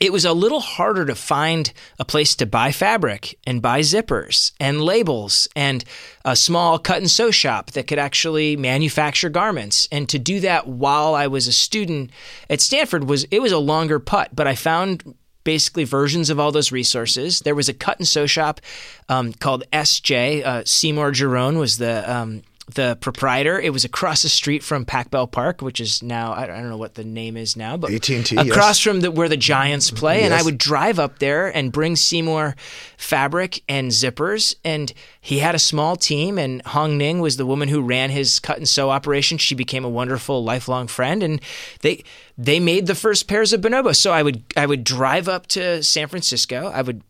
it 0.00 0.12
was 0.12 0.24
a 0.24 0.32
little 0.32 0.60
harder 0.60 1.04
to 1.04 1.14
find 1.14 1.72
a 1.98 2.04
place 2.04 2.34
to 2.36 2.46
buy 2.46 2.72
fabric 2.72 3.38
and 3.46 3.60
buy 3.60 3.80
zippers 3.80 4.52
and 4.58 4.80
labels 4.80 5.46
and 5.54 5.84
a 6.24 6.34
small 6.34 6.78
cut 6.78 6.98
and 6.98 7.10
sew 7.10 7.30
shop 7.30 7.72
that 7.72 7.86
could 7.86 7.98
actually 7.98 8.56
manufacture 8.56 9.28
garments. 9.28 9.86
And 9.92 10.08
to 10.08 10.18
do 10.18 10.40
that 10.40 10.66
while 10.66 11.14
I 11.14 11.26
was 11.26 11.46
a 11.46 11.52
student 11.52 12.10
at 12.48 12.62
Stanford 12.62 13.04
was 13.04 13.24
it 13.24 13.40
was 13.40 13.52
a 13.52 13.58
longer 13.58 13.98
putt, 13.98 14.30
but 14.34 14.46
I 14.46 14.54
found 14.54 15.14
basically 15.44 15.84
versions 15.84 16.30
of 16.30 16.38
all 16.38 16.52
those 16.52 16.72
resources. 16.72 17.40
There 17.40 17.54
was 17.54 17.68
a 17.68 17.74
cut 17.74 17.98
and 17.98 18.08
sew 18.08 18.26
shop 18.26 18.60
um, 19.08 19.32
called 19.32 19.64
SJ. 19.72 20.44
Uh, 20.44 20.64
Seymour 20.64 21.12
Jerome 21.12 21.56
was 21.56 21.78
the 21.78 22.10
um, 22.10 22.42
the 22.74 22.96
proprietor. 23.00 23.58
It 23.60 23.72
was 23.72 23.84
across 23.84 24.22
the 24.22 24.28
street 24.28 24.62
from 24.62 24.84
Pac 24.84 25.10
Bell 25.10 25.26
Park, 25.26 25.62
which 25.62 25.80
is 25.80 26.02
now 26.02 26.32
I 26.32 26.46
don't 26.46 26.68
know 26.68 26.76
what 26.76 26.94
the 26.94 27.04
name 27.04 27.36
is 27.36 27.56
now, 27.56 27.76
but 27.76 27.92
AT&T, 27.92 28.36
across 28.36 28.78
yes. 28.78 28.80
from 28.80 29.00
the, 29.00 29.10
where 29.10 29.28
the 29.28 29.36
Giants 29.36 29.88
mm-hmm. 29.88 29.96
play. 29.96 30.16
Yes. 30.18 30.26
And 30.26 30.34
I 30.34 30.42
would 30.42 30.58
drive 30.58 30.98
up 30.98 31.18
there 31.18 31.48
and 31.48 31.72
bring 31.72 31.96
Seymour 31.96 32.56
fabric 32.96 33.62
and 33.68 33.90
zippers. 33.90 34.54
And 34.64 34.92
he 35.20 35.38
had 35.38 35.54
a 35.54 35.58
small 35.58 35.96
team, 35.96 36.38
and 36.38 36.62
Hong 36.62 36.96
Ning 36.96 37.20
was 37.20 37.36
the 37.36 37.46
woman 37.46 37.68
who 37.68 37.82
ran 37.82 38.10
his 38.10 38.40
cut 38.40 38.58
and 38.58 38.68
sew 38.68 38.90
operation. 38.90 39.38
She 39.38 39.54
became 39.54 39.84
a 39.84 39.90
wonderful 39.90 40.42
lifelong 40.42 40.86
friend, 40.86 41.22
and 41.22 41.40
they 41.82 42.04
they 42.36 42.60
made 42.60 42.86
the 42.86 42.94
first 42.94 43.28
pairs 43.28 43.52
of 43.52 43.60
bonobos. 43.60 43.96
So 43.96 44.12
I 44.12 44.22
would 44.22 44.42
I 44.56 44.66
would 44.66 44.84
drive 44.84 45.28
up 45.28 45.46
to 45.48 45.82
San 45.82 46.08
Francisco. 46.08 46.70
I 46.72 46.82
would 46.82 47.02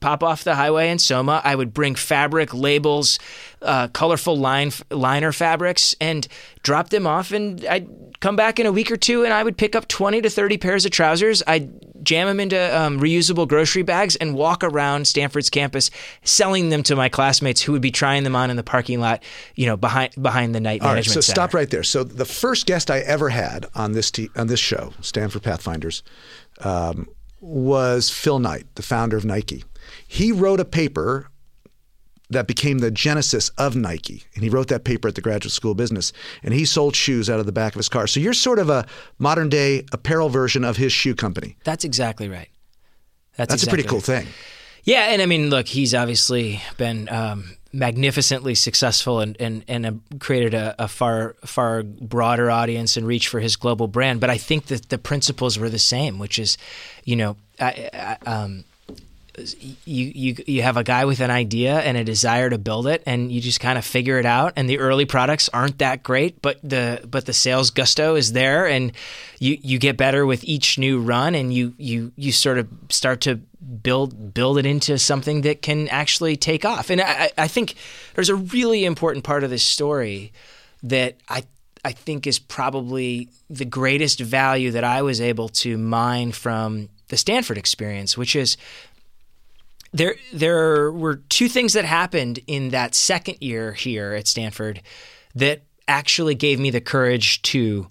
pop 0.00 0.22
off 0.22 0.44
the 0.44 0.54
highway 0.54 0.90
in 0.90 0.98
Soma. 0.98 1.40
I 1.44 1.54
would 1.54 1.72
bring 1.74 1.94
fabric 1.94 2.54
labels, 2.54 3.18
uh, 3.62 3.88
colorful 3.88 4.36
line 4.36 4.72
liner 4.90 5.32
fabrics, 5.32 5.94
and 6.00 6.26
drop 6.62 6.90
them 6.90 7.06
off. 7.06 7.32
And 7.32 7.64
I'd 7.66 7.88
come 8.20 8.36
back 8.36 8.58
in 8.58 8.66
a 8.66 8.72
week 8.72 8.90
or 8.90 8.96
two, 8.96 9.24
and 9.24 9.32
I 9.32 9.42
would 9.42 9.56
pick 9.56 9.74
up 9.74 9.88
twenty 9.88 10.20
to 10.22 10.30
thirty 10.30 10.58
pairs 10.58 10.84
of 10.84 10.90
trousers. 10.90 11.42
I'd 11.46 11.70
jam 12.04 12.28
them 12.28 12.38
into 12.38 12.78
um, 12.78 13.00
reusable 13.00 13.48
grocery 13.48 13.82
bags 13.82 14.14
and 14.16 14.34
walk 14.34 14.62
around 14.62 15.08
Stanford's 15.08 15.50
campus, 15.50 15.90
selling 16.22 16.68
them 16.68 16.82
to 16.84 16.94
my 16.94 17.08
classmates 17.08 17.60
who 17.60 17.72
would 17.72 17.82
be 17.82 17.90
trying 17.90 18.22
them 18.22 18.36
on 18.36 18.50
in 18.50 18.56
the 18.56 18.62
parking 18.62 19.00
lot, 19.00 19.22
you 19.54 19.66
know, 19.66 19.76
behind 19.76 20.12
behind 20.20 20.54
the 20.54 20.60
Knight 20.60 20.82
All 20.82 20.88
management. 20.88 21.08
Right, 21.08 21.14
so 21.14 21.20
center. 21.20 21.34
stop 21.34 21.54
right 21.54 21.70
there. 21.70 21.82
So 21.82 22.04
the 22.04 22.24
first 22.24 22.66
guest 22.66 22.90
I 22.90 23.00
ever 23.00 23.30
had 23.30 23.66
on 23.74 23.92
this 23.92 24.10
t- 24.10 24.30
on 24.36 24.46
this 24.46 24.60
show, 24.60 24.92
Stanford 25.00 25.42
Pathfinders. 25.42 26.02
Um, 26.60 27.08
was 27.42 28.08
Phil 28.08 28.38
Knight, 28.38 28.66
the 28.76 28.82
founder 28.82 29.16
of 29.16 29.24
Nike. 29.24 29.62
He 30.06 30.32
wrote 30.32 30.60
a 30.60 30.64
paper 30.64 31.28
that 32.30 32.46
became 32.46 32.78
the 32.78 32.90
genesis 32.90 33.50
of 33.50 33.76
Nike. 33.76 34.24
And 34.34 34.42
he 34.42 34.50
wrote 34.50 34.68
that 34.68 34.84
paper 34.84 35.08
at 35.08 35.14
the 35.14 35.20
Graduate 35.20 35.52
School 35.52 35.72
of 35.72 35.76
Business. 35.76 36.12
And 36.42 36.52
he 36.52 36.64
sold 36.64 36.96
shoes 36.96 37.30
out 37.30 37.38
of 37.38 37.46
the 37.46 37.52
back 37.52 37.74
of 37.74 37.78
his 37.78 37.88
car. 37.88 38.06
So 38.06 38.18
you're 38.18 38.32
sort 38.32 38.58
of 38.58 38.68
a 38.68 38.86
modern 39.18 39.48
day 39.48 39.84
apparel 39.92 40.28
version 40.28 40.64
of 40.64 40.76
his 40.76 40.92
shoe 40.92 41.14
company. 41.14 41.56
That's 41.64 41.84
exactly 41.84 42.28
right. 42.28 42.48
That's, 43.36 43.50
That's 43.50 43.62
exactly 43.62 43.68
a 43.68 43.84
pretty 43.84 43.88
cool 43.88 44.14
right. 44.14 44.24
thing. 44.24 44.34
Yeah, 44.84 45.06
and 45.06 45.20
I 45.20 45.26
mean, 45.26 45.50
look, 45.50 45.66
he's 45.66 45.94
obviously 45.94 46.62
been 46.78 47.08
um, 47.08 47.56
magnificently 47.72 48.54
successful 48.54 49.18
and 49.18 49.36
and, 49.40 49.64
and 49.66 50.00
created 50.20 50.54
a, 50.54 50.76
a, 50.78 50.86
far 50.86 51.34
far 51.44 51.82
broader 51.82 52.52
audience 52.52 52.96
and 52.96 53.04
reach 53.04 53.26
for 53.26 53.40
his 53.40 53.56
global 53.56 53.88
brand. 53.88 54.20
But 54.20 54.30
I 54.30 54.38
think 54.38 54.66
that 54.66 54.88
the 54.88 54.98
principles 54.98 55.58
were 55.58 55.68
the 55.68 55.80
same, 55.80 56.20
which 56.20 56.38
is, 56.38 56.56
you 57.04 57.16
know, 57.16 57.36
I, 57.58 57.90
I, 57.92 58.30
um, 58.30 58.64
you 59.84 60.12
you 60.14 60.36
you 60.46 60.62
have 60.62 60.76
a 60.76 60.84
guy 60.84 61.04
with 61.04 61.20
an 61.20 61.30
idea 61.30 61.78
and 61.80 61.96
a 61.96 62.04
desire 62.04 62.48
to 62.48 62.58
build 62.58 62.86
it 62.86 63.02
and 63.06 63.30
you 63.30 63.40
just 63.40 63.60
kind 63.60 63.78
of 63.78 63.84
figure 63.84 64.18
it 64.18 64.26
out 64.26 64.52
and 64.56 64.68
the 64.68 64.78
early 64.78 65.04
products 65.04 65.48
aren't 65.52 65.78
that 65.78 66.02
great 66.02 66.40
but 66.40 66.58
the 66.62 67.00
but 67.10 67.26
the 67.26 67.32
sales 67.32 67.70
gusto 67.70 68.14
is 68.14 68.32
there 68.32 68.66
and 68.66 68.92
you 69.38 69.58
you 69.60 69.78
get 69.78 69.96
better 69.96 70.24
with 70.24 70.42
each 70.44 70.78
new 70.78 71.00
run 71.00 71.34
and 71.34 71.52
you 71.52 71.74
you 71.76 72.12
you 72.16 72.32
sort 72.32 72.58
of 72.58 72.68
start 72.88 73.20
to 73.20 73.40
build 73.82 74.34
build 74.34 74.58
it 74.58 74.66
into 74.66 74.98
something 74.98 75.42
that 75.42 75.62
can 75.62 75.88
actually 75.88 76.36
take 76.36 76.64
off. 76.64 76.90
And 76.90 77.00
I, 77.00 77.30
I 77.36 77.48
think 77.48 77.74
there's 78.14 78.28
a 78.28 78.36
really 78.36 78.84
important 78.84 79.24
part 79.24 79.44
of 79.44 79.50
this 79.50 79.64
story 79.64 80.32
that 80.82 81.16
I 81.28 81.44
I 81.84 81.92
think 81.92 82.26
is 82.26 82.38
probably 82.38 83.28
the 83.48 83.64
greatest 83.64 84.20
value 84.20 84.70
that 84.72 84.84
I 84.84 85.02
was 85.02 85.20
able 85.20 85.48
to 85.50 85.78
mine 85.78 86.32
from 86.32 86.88
the 87.08 87.16
Stanford 87.16 87.58
experience, 87.58 88.16
which 88.16 88.34
is 88.34 88.56
there 89.96 90.16
there 90.32 90.92
were 90.92 91.16
two 91.16 91.48
things 91.48 91.72
that 91.72 91.84
happened 91.84 92.40
in 92.46 92.70
that 92.70 92.94
second 92.94 93.38
year 93.40 93.72
here 93.72 94.12
at 94.12 94.26
Stanford 94.26 94.82
that 95.34 95.62
actually 95.88 96.34
gave 96.34 96.58
me 96.58 96.70
the 96.70 96.80
courage 96.80 97.40
to 97.42 97.88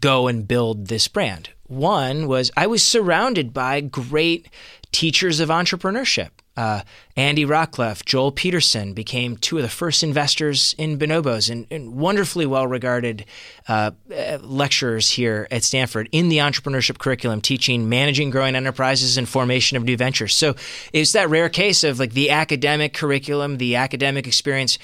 go 0.00 0.28
and 0.28 0.48
build 0.48 0.86
this 0.86 1.08
brand. 1.08 1.50
One 1.64 2.26
was 2.26 2.50
I 2.56 2.66
was 2.66 2.82
surrounded 2.82 3.52
by 3.52 3.80
great 3.80 4.48
teachers 4.92 5.40
of 5.40 5.48
entrepreneurship. 5.48 6.30
Uh, 6.56 6.82
Andy 7.16 7.44
Rachleff, 7.44 8.04
Joel 8.04 8.32
Peterson 8.32 8.94
became 8.94 9.36
two 9.36 9.56
of 9.56 9.62
the 9.62 9.68
first 9.68 10.02
investors 10.02 10.74
in 10.78 10.98
bonobos 10.98 11.50
and, 11.50 11.66
and 11.70 11.94
wonderfully 11.94 12.46
well 12.46 12.66
regarded 12.66 13.24
uh, 13.68 13.90
uh, 14.14 14.38
lecturers 14.42 15.10
here 15.10 15.46
at 15.50 15.64
Stanford 15.64 16.08
in 16.12 16.28
the 16.28 16.38
entrepreneurship 16.38 16.98
curriculum, 16.98 17.40
teaching 17.40 17.88
managing 17.88 18.30
growing 18.30 18.54
enterprises 18.54 19.18
and 19.18 19.28
formation 19.28 19.76
of 19.76 19.84
new 19.84 19.96
ventures. 19.96 20.34
So 20.34 20.56
it's 20.92 21.12
that 21.12 21.28
rare 21.28 21.48
case 21.48 21.84
of 21.84 21.98
like 21.98 22.12
the 22.12 22.30
academic 22.30 22.94
curriculum, 22.94 23.58
the 23.58 23.76
academic 23.76 24.26
experience 24.26 24.78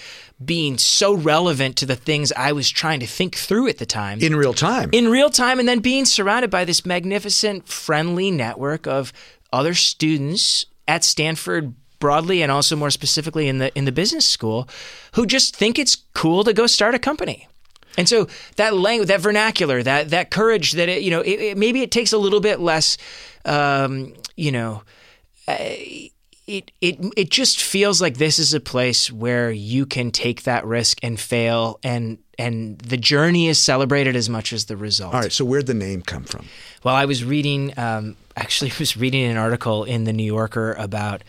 being 0.44 0.76
so 0.76 1.14
relevant 1.14 1.76
to 1.76 1.86
the 1.86 1.96
things 1.96 2.32
I 2.32 2.52
was 2.52 2.68
trying 2.68 3.00
to 3.00 3.06
think 3.06 3.36
through 3.36 3.68
at 3.68 3.78
the 3.78 3.86
time. 3.86 4.20
In 4.20 4.36
real 4.36 4.54
time. 4.54 4.90
In 4.92 5.08
real 5.08 5.30
time, 5.30 5.58
and 5.58 5.68
then 5.68 5.80
being 5.80 6.04
surrounded 6.04 6.50
by 6.50 6.64
this 6.64 6.84
magnificent, 6.84 7.68
friendly 7.68 8.30
network 8.30 8.86
of 8.86 9.12
other 9.52 9.74
students 9.74 10.66
at 10.86 11.04
Stanford 11.04 11.74
broadly 11.98 12.42
and 12.42 12.50
also 12.50 12.74
more 12.74 12.90
specifically 12.90 13.48
in 13.48 13.58
the 13.58 13.72
in 13.78 13.84
the 13.84 13.92
business 13.92 14.28
school 14.28 14.68
who 15.12 15.24
just 15.24 15.54
think 15.54 15.78
it's 15.78 15.96
cool 16.14 16.42
to 16.44 16.52
go 16.52 16.66
start 16.66 16.94
a 16.94 16.98
company. 16.98 17.46
And 17.96 18.08
so 18.08 18.26
that 18.56 18.74
language, 18.74 19.08
that 19.08 19.20
vernacular, 19.20 19.82
that 19.82 20.10
that 20.10 20.30
courage, 20.30 20.72
that 20.72 20.88
it, 20.88 21.02
you 21.02 21.10
know, 21.10 21.20
it, 21.20 21.40
it, 21.40 21.58
maybe 21.58 21.82
it 21.82 21.90
takes 21.90 22.12
a 22.12 22.18
little 22.18 22.40
bit 22.40 22.58
less, 22.58 22.96
um, 23.44 24.14
you 24.34 24.50
know, 24.50 24.82
uh, 25.46 25.64
it 26.52 26.70
it 26.82 26.98
it 27.16 27.30
just 27.30 27.62
feels 27.62 28.02
like 28.02 28.18
this 28.18 28.38
is 28.38 28.52
a 28.52 28.60
place 28.60 29.10
where 29.10 29.50
you 29.50 29.86
can 29.86 30.10
take 30.10 30.42
that 30.42 30.66
risk 30.66 30.98
and 31.02 31.18
fail 31.18 31.80
and 31.82 32.18
and 32.38 32.78
the 32.78 32.98
journey 32.98 33.48
is 33.48 33.58
celebrated 33.58 34.16
as 34.16 34.28
much 34.28 34.52
as 34.52 34.66
the 34.66 34.76
result. 34.76 35.14
All 35.14 35.20
right, 35.20 35.32
so 35.32 35.44
where'd 35.44 35.66
the 35.66 35.74
name 35.74 36.02
come 36.02 36.24
from? 36.24 36.46
Well, 36.84 36.94
I 36.94 37.06
was 37.06 37.24
reading 37.24 37.72
um, 37.78 38.16
actually 38.36 38.72
was 38.78 38.96
reading 38.96 39.24
an 39.24 39.38
article 39.38 39.84
in 39.84 40.04
the 40.04 40.12
New 40.12 40.24
Yorker 40.24 40.74
about 40.74 41.22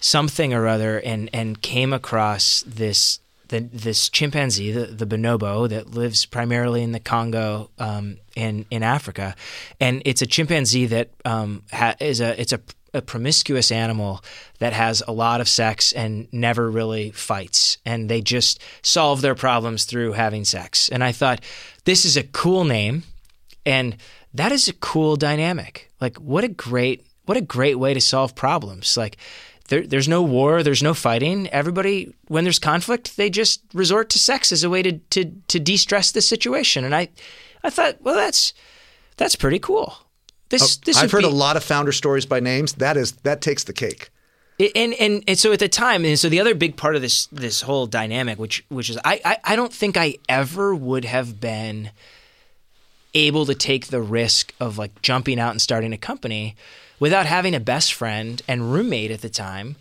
something 0.00 0.52
or 0.52 0.66
other 0.66 0.98
and 0.98 1.30
and 1.32 1.62
came 1.62 1.92
across 1.92 2.64
this 2.66 3.20
the, 3.48 3.60
this 3.60 4.08
chimpanzee, 4.08 4.72
the, 4.72 4.86
the 4.86 5.06
bonobo, 5.06 5.68
that 5.68 5.90
lives 5.90 6.24
primarily 6.24 6.82
in 6.82 6.92
the 6.92 6.98
Congo 6.98 7.70
um, 7.78 8.16
in 8.34 8.66
in 8.70 8.82
Africa, 8.82 9.36
and 9.78 10.02
it's 10.04 10.22
a 10.22 10.26
chimpanzee 10.26 10.86
that 10.86 11.10
um, 11.24 11.62
ha- 11.70 11.94
is 12.00 12.20
a 12.20 12.40
it's 12.40 12.52
a, 12.52 12.60
a 12.94 13.02
promiscuous 13.02 13.70
animal 13.70 14.22
that 14.60 14.72
has 14.72 15.02
a 15.06 15.12
lot 15.12 15.40
of 15.40 15.48
sex 15.48 15.92
and 15.92 16.26
never 16.32 16.70
really 16.70 17.10
fights, 17.10 17.78
and 17.84 18.08
they 18.08 18.22
just 18.22 18.62
solve 18.82 19.20
their 19.20 19.34
problems 19.34 19.84
through 19.84 20.12
having 20.12 20.44
sex. 20.44 20.88
And 20.88 21.04
I 21.04 21.12
thought 21.12 21.40
this 21.84 22.04
is 22.04 22.16
a 22.16 22.22
cool 22.22 22.64
name, 22.64 23.02
and 23.66 23.96
that 24.32 24.52
is 24.52 24.68
a 24.68 24.74
cool 24.74 25.16
dynamic. 25.16 25.90
Like 26.00 26.16
what 26.16 26.44
a 26.44 26.48
great 26.48 27.06
what 27.26 27.36
a 27.36 27.42
great 27.42 27.78
way 27.78 27.94
to 27.94 28.00
solve 28.00 28.34
problems. 28.34 28.96
Like 28.96 29.16
there, 29.68 29.86
there's 29.86 30.08
no 30.08 30.22
war, 30.22 30.62
there's 30.62 30.82
no 30.82 30.94
fighting. 30.94 31.48
Everybody, 31.48 32.14
when 32.28 32.44
there's 32.44 32.58
conflict, 32.58 33.16
they 33.16 33.30
just 33.30 33.62
resort 33.72 34.10
to 34.10 34.18
sex 34.18 34.52
as 34.52 34.62
a 34.62 34.70
way 34.70 34.82
to 34.82 34.98
to, 35.10 35.24
to 35.48 35.58
de-stress 35.58 36.12
the 36.12 36.20
situation. 36.20 36.84
And 36.84 36.94
I, 36.94 37.08
I 37.62 37.70
thought, 37.70 38.00
well, 38.02 38.14
that's 38.14 38.52
that's 39.16 39.36
pretty 39.36 39.58
cool. 39.58 39.96
This, 40.54 40.78
oh, 40.78 40.82
this 40.84 40.96
I've 40.98 41.10
heard 41.10 41.22
be, 41.22 41.28
a 41.28 41.30
lot 41.30 41.56
of 41.56 41.64
founder 41.64 41.92
stories 41.92 42.26
by 42.26 42.40
names. 42.40 42.74
That 42.74 42.96
is 42.96 43.12
that 43.22 43.40
takes 43.40 43.64
the 43.64 43.72
cake. 43.72 44.10
And, 44.60 44.94
and 44.94 45.24
and 45.26 45.36
so 45.36 45.52
at 45.52 45.58
the 45.58 45.68
time, 45.68 46.04
and 46.04 46.16
so 46.16 46.28
the 46.28 46.38
other 46.38 46.54
big 46.54 46.76
part 46.76 46.94
of 46.94 47.02
this 47.02 47.26
this 47.26 47.62
whole 47.62 47.86
dynamic, 47.86 48.38
which 48.38 48.64
which 48.68 48.88
is 48.88 48.96
I, 49.04 49.20
I, 49.24 49.36
I 49.42 49.56
don't 49.56 49.72
think 49.72 49.96
I 49.96 50.16
ever 50.28 50.74
would 50.74 51.04
have 51.04 51.40
been 51.40 51.90
able 53.14 53.46
to 53.46 53.54
take 53.54 53.88
the 53.88 54.00
risk 54.00 54.54
of 54.60 54.78
like 54.78 55.02
jumping 55.02 55.40
out 55.40 55.50
and 55.50 55.60
starting 55.60 55.92
a 55.92 55.98
company 55.98 56.54
without 57.00 57.26
having 57.26 57.54
a 57.54 57.60
best 57.60 57.92
friend 57.92 58.42
and 58.46 58.72
roommate 58.72 59.10
at 59.10 59.22
the 59.22 59.28
time 59.28 59.76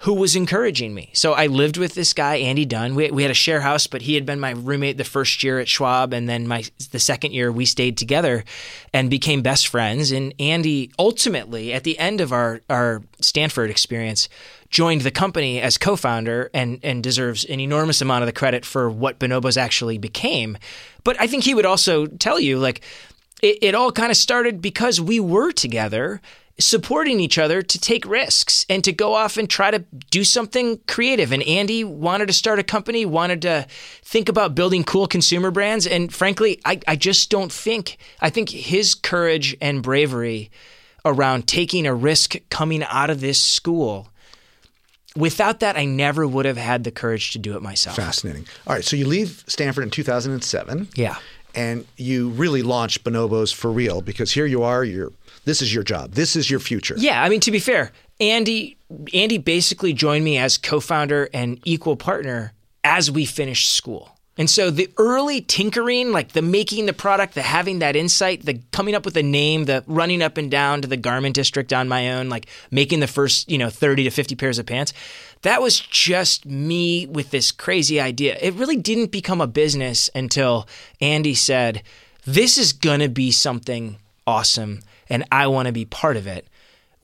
who 0.00 0.12
was 0.12 0.36
encouraging 0.36 0.94
me. 0.94 1.10
So 1.14 1.32
I 1.32 1.46
lived 1.46 1.78
with 1.78 1.94
this 1.94 2.12
guy, 2.12 2.36
Andy 2.36 2.66
Dunn. 2.66 2.94
We, 2.94 3.10
we 3.10 3.22
had 3.22 3.30
a 3.30 3.34
share 3.34 3.62
house, 3.62 3.86
but 3.86 4.02
he 4.02 4.14
had 4.14 4.26
been 4.26 4.38
my 4.38 4.50
roommate 4.50 4.98
the 4.98 5.04
first 5.04 5.42
year 5.42 5.58
at 5.58 5.68
Schwab, 5.68 6.12
and 6.12 6.28
then 6.28 6.46
my 6.46 6.64
the 6.90 6.98
second 6.98 7.32
year 7.32 7.50
we 7.50 7.64
stayed 7.64 7.96
together 7.96 8.44
and 8.92 9.08
became 9.08 9.40
best 9.40 9.68
friends. 9.68 10.10
And 10.10 10.34
Andy 10.38 10.90
ultimately, 10.98 11.72
at 11.72 11.84
the 11.84 11.98
end 11.98 12.20
of 12.20 12.32
our 12.32 12.60
our 12.68 13.02
Stanford 13.20 13.70
experience, 13.70 14.28
joined 14.68 15.00
the 15.00 15.10
company 15.10 15.62
as 15.62 15.78
co-founder 15.78 16.50
and 16.52 16.78
and 16.82 17.02
deserves 17.02 17.44
an 17.46 17.58
enormous 17.60 18.02
amount 18.02 18.22
of 18.22 18.26
the 18.26 18.32
credit 18.32 18.66
for 18.66 18.90
what 18.90 19.18
Bonobos 19.18 19.56
actually 19.56 19.96
became. 19.96 20.58
But 21.04 21.18
I 21.18 21.26
think 21.26 21.44
he 21.44 21.54
would 21.54 21.66
also 21.66 22.06
tell 22.06 22.38
you 22.38 22.58
like 22.58 22.82
it, 23.42 23.58
it 23.62 23.74
all 23.74 23.92
kind 23.92 24.10
of 24.10 24.16
started 24.18 24.60
because 24.60 25.00
we 25.00 25.20
were 25.20 25.52
together 25.52 26.20
supporting 26.58 27.20
each 27.20 27.38
other 27.38 27.60
to 27.60 27.78
take 27.78 28.06
risks 28.06 28.64
and 28.70 28.82
to 28.84 28.92
go 28.92 29.14
off 29.14 29.36
and 29.36 29.48
try 29.48 29.70
to 29.70 29.80
do 30.10 30.24
something 30.24 30.80
creative. 30.88 31.32
And 31.32 31.42
Andy 31.42 31.84
wanted 31.84 32.26
to 32.26 32.32
start 32.32 32.58
a 32.58 32.62
company, 32.62 33.04
wanted 33.04 33.42
to 33.42 33.66
think 34.02 34.28
about 34.28 34.54
building 34.54 34.82
cool 34.82 35.06
consumer 35.06 35.50
brands. 35.50 35.86
And 35.86 36.12
frankly, 36.12 36.60
I, 36.64 36.80
I 36.88 36.96
just 36.96 37.30
don't 37.30 37.52
think, 37.52 37.98
I 38.20 38.30
think 38.30 38.48
his 38.48 38.94
courage 38.94 39.56
and 39.60 39.82
bravery 39.82 40.50
around 41.04 41.46
taking 41.46 41.86
a 41.86 41.94
risk 41.94 42.36
coming 42.50 42.82
out 42.84 43.10
of 43.10 43.20
this 43.20 43.40
school. 43.40 44.08
Without 45.14 45.60
that, 45.60 45.76
I 45.76 45.84
never 45.84 46.26
would 46.26 46.44
have 46.44 46.58
had 46.58 46.84
the 46.84 46.90
courage 46.90 47.32
to 47.32 47.38
do 47.38 47.56
it 47.56 47.62
myself. 47.62 47.96
Fascinating. 47.96 48.46
All 48.66 48.74
right, 48.74 48.84
so 48.84 48.96
you 48.96 49.06
leave 49.06 49.44
Stanford 49.46 49.84
in 49.84 49.90
2007. 49.90 50.88
Yeah. 50.94 51.16
And 51.56 51.86
you 51.96 52.28
really 52.30 52.62
launch 52.62 53.02
Bonobos 53.02 53.54
for 53.54 53.72
real 53.72 54.02
because 54.02 54.30
here 54.32 54.46
you 54.46 54.62
are, 54.62 54.84
you're 54.84 55.12
this 55.46 55.62
is 55.62 55.72
your 55.72 55.84
job. 55.84 56.12
This 56.12 56.36
is 56.36 56.50
your 56.50 56.60
future. 56.60 56.94
Yeah, 56.98 57.22
I 57.22 57.28
mean 57.28 57.40
to 57.40 57.50
be 57.50 57.58
fair, 57.58 57.92
Andy 58.20 58.76
Andy 59.14 59.38
basically 59.38 59.92
joined 59.92 60.24
me 60.24 60.38
as 60.38 60.58
co-founder 60.58 61.28
and 61.32 61.60
equal 61.64 61.96
partner 61.96 62.52
as 62.84 63.10
we 63.10 63.24
finished 63.24 63.72
school. 63.72 64.15
And 64.38 64.50
so 64.50 64.70
the 64.70 64.90
early 64.98 65.40
tinkering, 65.40 66.12
like 66.12 66.32
the 66.32 66.42
making 66.42 66.86
the 66.86 66.92
product, 66.92 67.34
the 67.34 67.42
having 67.42 67.78
that 67.78 67.96
insight, 67.96 68.44
the 68.44 68.60
coming 68.70 68.94
up 68.94 69.04
with 69.04 69.16
a 69.16 69.22
name, 69.22 69.64
the 69.64 69.82
running 69.86 70.22
up 70.22 70.36
and 70.36 70.50
down 70.50 70.82
to 70.82 70.88
the 70.88 70.96
garment 70.96 71.34
district 71.34 71.72
on 71.72 71.88
my 71.88 72.12
own, 72.12 72.28
like 72.28 72.46
making 72.70 73.00
the 73.00 73.06
first, 73.06 73.50
you 73.50 73.56
know, 73.56 73.70
30 73.70 74.04
to 74.04 74.10
50 74.10 74.34
pairs 74.34 74.58
of 74.58 74.66
pants, 74.66 74.92
that 75.42 75.62
was 75.62 75.80
just 75.80 76.44
me 76.44 77.06
with 77.06 77.30
this 77.30 77.50
crazy 77.50 77.98
idea. 77.98 78.36
It 78.40 78.54
really 78.54 78.76
didn't 78.76 79.10
become 79.10 79.40
a 79.40 79.46
business 79.46 80.10
until 80.14 80.68
Andy 81.00 81.34
said, 81.34 81.82
This 82.24 82.58
is 82.58 82.72
going 82.74 83.00
to 83.00 83.08
be 83.08 83.30
something 83.30 83.96
awesome 84.26 84.80
and 85.08 85.24
I 85.30 85.46
want 85.46 85.66
to 85.66 85.72
be 85.72 85.84
part 85.84 86.16
of 86.16 86.26
it. 86.26 86.46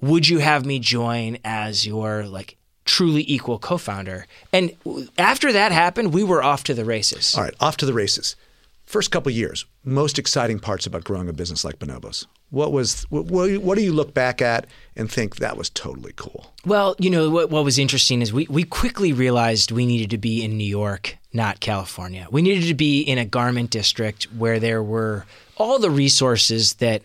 Would 0.01 0.29
you 0.29 0.39
have 0.39 0.67
me 0.67 0.79
join 0.81 1.39
as 1.45 1.87
your 1.87 2.25
like 2.25 2.57
truly 2.93 3.25
equal 3.27 3.59
co-founder? 3.59 4.27
And 4.53 4.77
after 5.17 5.51
that 5.53 5.73
happened, 5.73 6.13
we 6.13 6.23
were 6.23 6.43
off 6.43 6.63
to 6.65 6.75
the 6.75 6.85
races. 6.85 7.35
All 7.35 7.43
right, 7.43 7.55
off 7.59 7.79
to 7.79 7.87
the 7.87 7.95
races. 7.95 8.37
First 8.85 9.11
couple 9.11 9.33
years, 9.33 9.65
most 9.85 10.19
exciting 10.19 10.59
parts 10.59 10.87
about 10.87 11.03
growing 11.03 11.27
a 11.27 11.33
business 11.33 11.65
like 11.65 11.79
Bonobos. 11.79 12.27
What 12.51 12.71
was 12.71 13.05
what, 13.09 13.25
what, 13.31 13.79
do 13.79 13.83
you 13.83 13.95
look 13.95 14.13
back 14.13 14.43
at 14.43 14.67
and 14.95 15.11
think 15.11 15.37
that 15.37 15.57
was 15.57 15.71
totally 15.71 16.13
cool? 16.17 16.53
Well, 16.67 16.95
you 16.99 17.09
know 17.09 17.31
what, 17.31 17.49
what 17.49 17.65
was 17.65 17.79
interesting 17.79 18.21
is 18.21 18.31
we 18.31 18.47
we 18.51 18.65
quickly 18.65 19.15
realized 19.15 19.73
we 19.73 19.87
needed 19.87 20.11
to 20.11 20.19
be 20.19 20.45
in 20.45 20.59
New 20.59 20.69
York, 20.69 21.17
not 21.33 21.61
California. 21.61 22.27
We 22.31 22.43
needed 22.43 22.67
to 22.67 22.75
be 22.75 23.01
in 23.01 23.17
a 23.17 23.25
garment 23.25 23.71
district 23.71 24.25
where 24.37 24.61
there 24.61 24.83
were 24.83 25.25
all 25.57 25.79
the 25.79 25.91
resources 25.91 26.75
that 26.75 27.01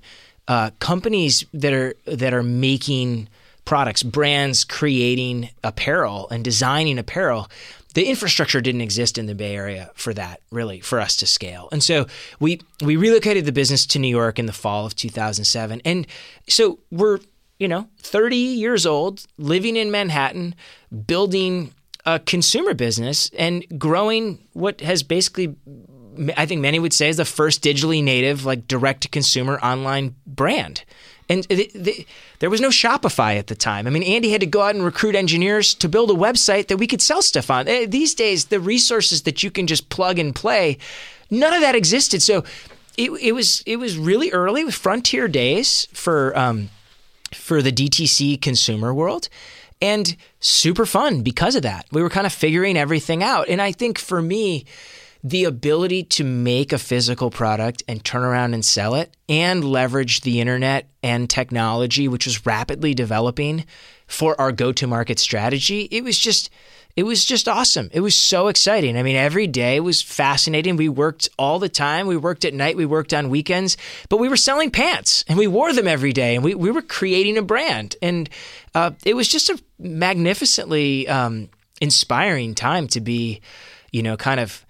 uh, 0.49 0.71
companies 0.79 1.45
that 1.53 1.71
are 1.71 1.95
that 2.05 2.33
are 2.33 2.43
making 2.43 3.29
products, 3.67 4.01
brands 4.01 4.63
creating 4.63 5.49
apparel 5.63 6.27
and 6.29 6.43
designing 6.43 6.97
apparel. 6.97 7.51
The 7.93 8.05
infrastructure 8.05 8.61
didn't 8.61 8.81
exist 8.81 9.17
in 9.17 9.25
the 9.25 9.35
Bay 9.35 9.55
Area 9.55 9.91
for 9.93 10.13
that, 10.13 10.39
really, 10.51 10.79
for 10.79 11.01
us 11.01 11.17
to 11.17 11.27
scale. 11.27 11.67
And 11.71 11.83
so 11.83 12.07
we 12.39 12.61
we 12.81 12.95
relocated 12.95 13.45
the 13.45 13.51
business 13.51 13.85
to 13.87 13.99
New 13.99 14.07
York 14.07 14.39
in 14.39 14.45
the 14.45 14.53
fall 14.53 14.85
of 14.85 14.95
2007. 14.95 15.81
And 15.83 16.07
so 16.47 16.79
we're, 16.91 17.19
you 17.59 17.67
know, 17.67 17.89
30 17.99 18.37
years 18.37 18.85
old, 18.85 19.25
living 19.37 19.75
in 19.75 19.91
Manhattan, 19.91 20.55
building 21.05 21.73
a 22.05 22.19
consumer 22.19 22.73
business 22.73 23.29
and 23.37 23.65
growing 23.77 24.47
what 24.53 24.79
has 24.79 25.03
basically 25.03 25.55
I 26.35 26.45
think 26.45 26.61
many 26.61 26.79
would 26.79 26.93
say 26.93 27.09
is 27.09 27.17
the 27.17 27.25
first 27.25 27.63
digitally 27.63 28.03
native, 28.03 28.45
like 28.45 28.67
direct 28.67 29.01
to 29.01 29.09
consumer 29.09 29.59
online 29.59 30.15
brand. 30.25 30.83
And 31.29 31.43
there 32.39 32.49
was 32.49 32.61
no 32.61 32.69
Shopify 32.69 33.37
at 33.37 33.47
the 33.47 33.55
time. 33.55 33.85
I 33.85 33.89
mean, 33.89 34.03
Andy 34.03 34.31
had 34.31 34.41
to 34.41 34.47
go 34.47 34.61
out 34.61 34.75
and 34.75 34.83
recruit 34.83 35.13
engineers 35.13 35.73
to 35.75 35.89
build 35.89 36.09
a 36.09 36.13
website 36.13 36.67
that 36.67 36.77
we 36.77 36.87
could 36.87 37.01
sell 37.01 37.21
stuff 37.21 37.51
on. 37.51 37.67
Eh, 37.67 37.85
these 37.85 38.15
days, 38.15 38.45
the 38.45 38.59
resources 38.59 39.23
that 39.23 39.43
you 39.43 39.51
can 39.51 39.67
just 39.67 39.89
plug 39.89 40.19
and 40.19 40.33
play, 40.33 40.77
none 41.29 41.53
of 41.53 41.61
that 41.61 41.75
existed. 41.75 42.21
So 42.21 42.45
it, 42.97 43.11
it 43.11 43.33
was 43.33 43.61
it 43.65 43.77
was 43.77 43.97
really 43.97 44.31
early 44.31 44.63
with 44.63 44.75
frontier 44.75 45.27
days 45.27 45.87
for 45.91 46.37
um, 46.37 46.69
for 47.33 47.61
the 47.61 47.71
DTC 47.71 48.41
consumer 48.41 48.93
world 48.93 49.27
and 49.81 50.15
super 50.39 50.85
fun 50.85 51.21
because 51.21 51.55
of 51.55 51.61
that. 51.63 51.85
We 51.91 52.01
were 52.01 52.09
kind 52.09 52.25
of 52.25 52.33
figuring 52.33 52.77
everything 52.77 53.23
out. 53.23 53.47
And 53.49 53.61
I 53.61 53.71
think 53.71 53.99
for 53.99 54.21
me, 54.21 54.65
the 55.23 55.43
ability 55.45 56.03
to 56.03 56.23
make 56.23 56.71
a 56.71 56.77
physical 56.77 57.29
product 57.29 57.83
and 57.87 58.03
turn 58.03 58.23
around 58.23 58.53
and 58.53 58.63
sell 58.63 58.95
it 58.95 59.15
and 59.27 59.63
leverage 59.63 60.21
the 60.21 60.39
internet 60.39 60.89
and 61.03 61.29
technology, 61.29 62.07
which 62.07 62.25
was 62.25 62.45
rapidly 62.45 62.93
developing 62.93 63.65
for 64.07 64.39
our 64.39 64.51
go 64.51 64.71
to 64.71 64.87
market 64.87 65.19
strategy, 65.19 65.81
it 65.91 66.03
was 66.03 66.17
just. 66.17 66.49
It 66.95 67.05
was 67.05 67.25
just 67.25 67.47
awesome. 67.47 67.91
It 67.93 67.99
was 67.99 68.15
so 68.15 68.47
exciting. 68.47 68.97
I 68.97 69.03
mean, 69.03 69.15
every 69.15 69.45
day 69.45 69.79
was 69.79 70.01
fascinating. 70.01 70.77
We 70.77 70.89
worked 70.89 71.29
all 71.37 71.59
the 71.59 71.69
time. 71.69 72.07
We 72.07 72.17
worked 72.17 72.43
at 72.43 72.55
night. 72.55 72.75
We 72.75 72.87
worked 72.87 73.13
on 73.13 73.29
weekends, 73.29 73.77
but 74.09 74.17
we 74.17 74.27
were 74.27 74.35
selling 74.35 74.71
pants 74.71 75.23
and 75.27 75.37
we 75.37 75.45
wore 75.45 75.73
them 75.73 75.87
every 75.87 76.11
day 76.11 76.33
and 76.33 76.43
we, 76.43 76.55
we 76.55 76.71
were 76.71 76.81
creating 76.81 77.37
a 77.37 77.43
brand. 77.43 77.95
And 78.01 78.27
uh, 78.73 78.93
it 79.05 79.13
was 79.13 79.27
just 79.27 79.51
a 79.51 79.61
magnificently 79.77 81.07
um, 81.07 81.49
inspiring 81.79 82.55
time 82.55 82.87
to 82.87 82.99
be, 82.99 83.41
you 83.91 84.01
know, 84.01 84.17
kind 84.17 84.39
of 84.39 84.65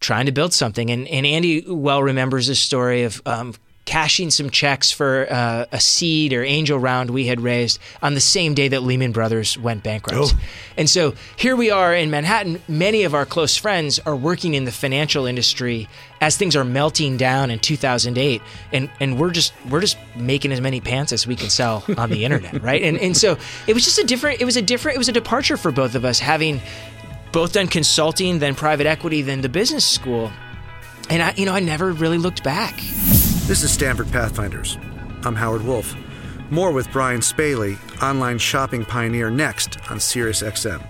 trying 0.00 0.26
to 0.26 0.32
build 0.32 0.52
something. 0.52 0.90
And, 0.90 1.08
and 1.08 1.26
Andy 1.26 1.64
well 1.66 2.02
remembers 2.02 2.46
this 2.46 2.60
story 2.60 3.04
of 3.04 3.20
um, 3.26 3.54
cashing 3.88 4.28
some 4.28 4.50
checks 4.50 4.92
for 4.92 5.26
uh, 5.30 5.64
a 5.72 5.80
seed 5.80 6.34
or 6.34 6.44
angel 6.44 6.78
round 6.78 7.08
we 7.08 7.26
had 7.26 7.40
raised 7.40 7.78
on 8.02 8.12
the 8.12 8.20
same 8.20 8.52
day 8.52 8.68
that 8.68 8.82
Lehman 8.82 9.12
Brothers 9.12 9.56
went 9.56 9.82
bankrupt. 9.82 10.34
Oh. 10.34 10.38
And 10.76 10.90
so 10.90 11.14
here 11.36 11.56
we 11.56 11.70
are 11.70 11.94
in 11.94 12.10
Manhattan. 12.10 12.60
Many 12.68 13.04
of 13.04 13.14
our 13.14 13.24
close 13.24 13.56
friends 13.56 13.98
are 14.00 14.14
working 14.14 14.52
in 14.52 14.66
the 14.66 14.72
financial 14.72 15.24
industry 15.24 15.88
as 16.20 16.36
things 16.36 16.54
are 16.54 16.64
melting 16.64 17.16
down 17.16 17.50
in 17.50 17.60
2008, 17.60 18.42
and 18.72 18.90
and 19.00 19.18
we're 19.18 19.30
just 19.30 19.54
we're 19.70 19.80
just 19.80 19.96
making 20.14 20.52
as 20.52 20.60
many 20.60 20.80
pants 20.82 21.10
as 21.10 21.26
we 21.26 21.34
can 21.34 21.48
sell 21.48 21.82
on 21.96 22.10
the 22.10 22.24
internet, 22.26 22.62
right? 22.62 22.82
And 22.82 22.98
and 22.98 23.16
so 23.16 23.38
it 23.66 23.72
was 23.72 23.84
just 23.84 23.98
a 23.98 24.04
different. 24.04 24.42
It 24.42 24.44
was 24.44 24.58
a 24.58 24.62
different. 24.62 24.96
It 24.96 24.98
was 24.98 25.08
a 25.08 25.12
departure 25.12 25.56
for 25.56 25.70
both 25.70 25.94
of 25.94 26.04
us 26.04 26.18
having 26.18 26.60
both 27.32 27.52
done 27.52 27.68
consulting, 27.68 28.38
then 28.38 28.54
private 28.54 28.86
equity, 28.86 29.22
then 29.22 29.40
the 29.40 29.48
business 29.48 29.84
school. 29.84 30.30
And 31.10 31.22
I, 31.22 31.32
you 31.36 31.46
know, 31.46 31.54
I 31.54 31.60
never 31.60 31.92
really 31.92 32.18
looked 32.18 32.44
back. 32.44 32.76
This 33.46 33.62
is 33.62 33.72
Stanford 33.72 34.10
Pathfinders. 34.12 34.76
I'm 35.24 35.34
Howard 35.34 35.62
Wolf. 35.62 35.94
More 36.50 36.72
with 36.72 36.90
Brian 36.92 37.20
Spaly, 37.20 37.78
online 38.02 38.38
shopping 38.38 38.84
pioneer, 38.84 39.30
next 39.30 39.78
on 39.90 39.98
SiriusXM. 39.98 40.86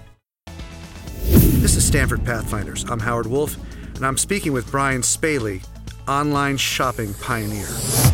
This 1.61 1.77
is 1.77 1.85
Stanford 1.85 2.25
Pathfinders. 2.25 2.85
I'm 2.89 3.01
Howard 3.01 3.27
Wolf, 3.27 3.57
and 3.97 4.07
I'm 4.07 4.17
speaking 4.17 4.53
with 4.53 4.71
Brian 4.71 5.03
Spaly, 5.03 5.65
online 6.09 6.57
shopping 6.57 7.15
pioneer. 7.15 7.67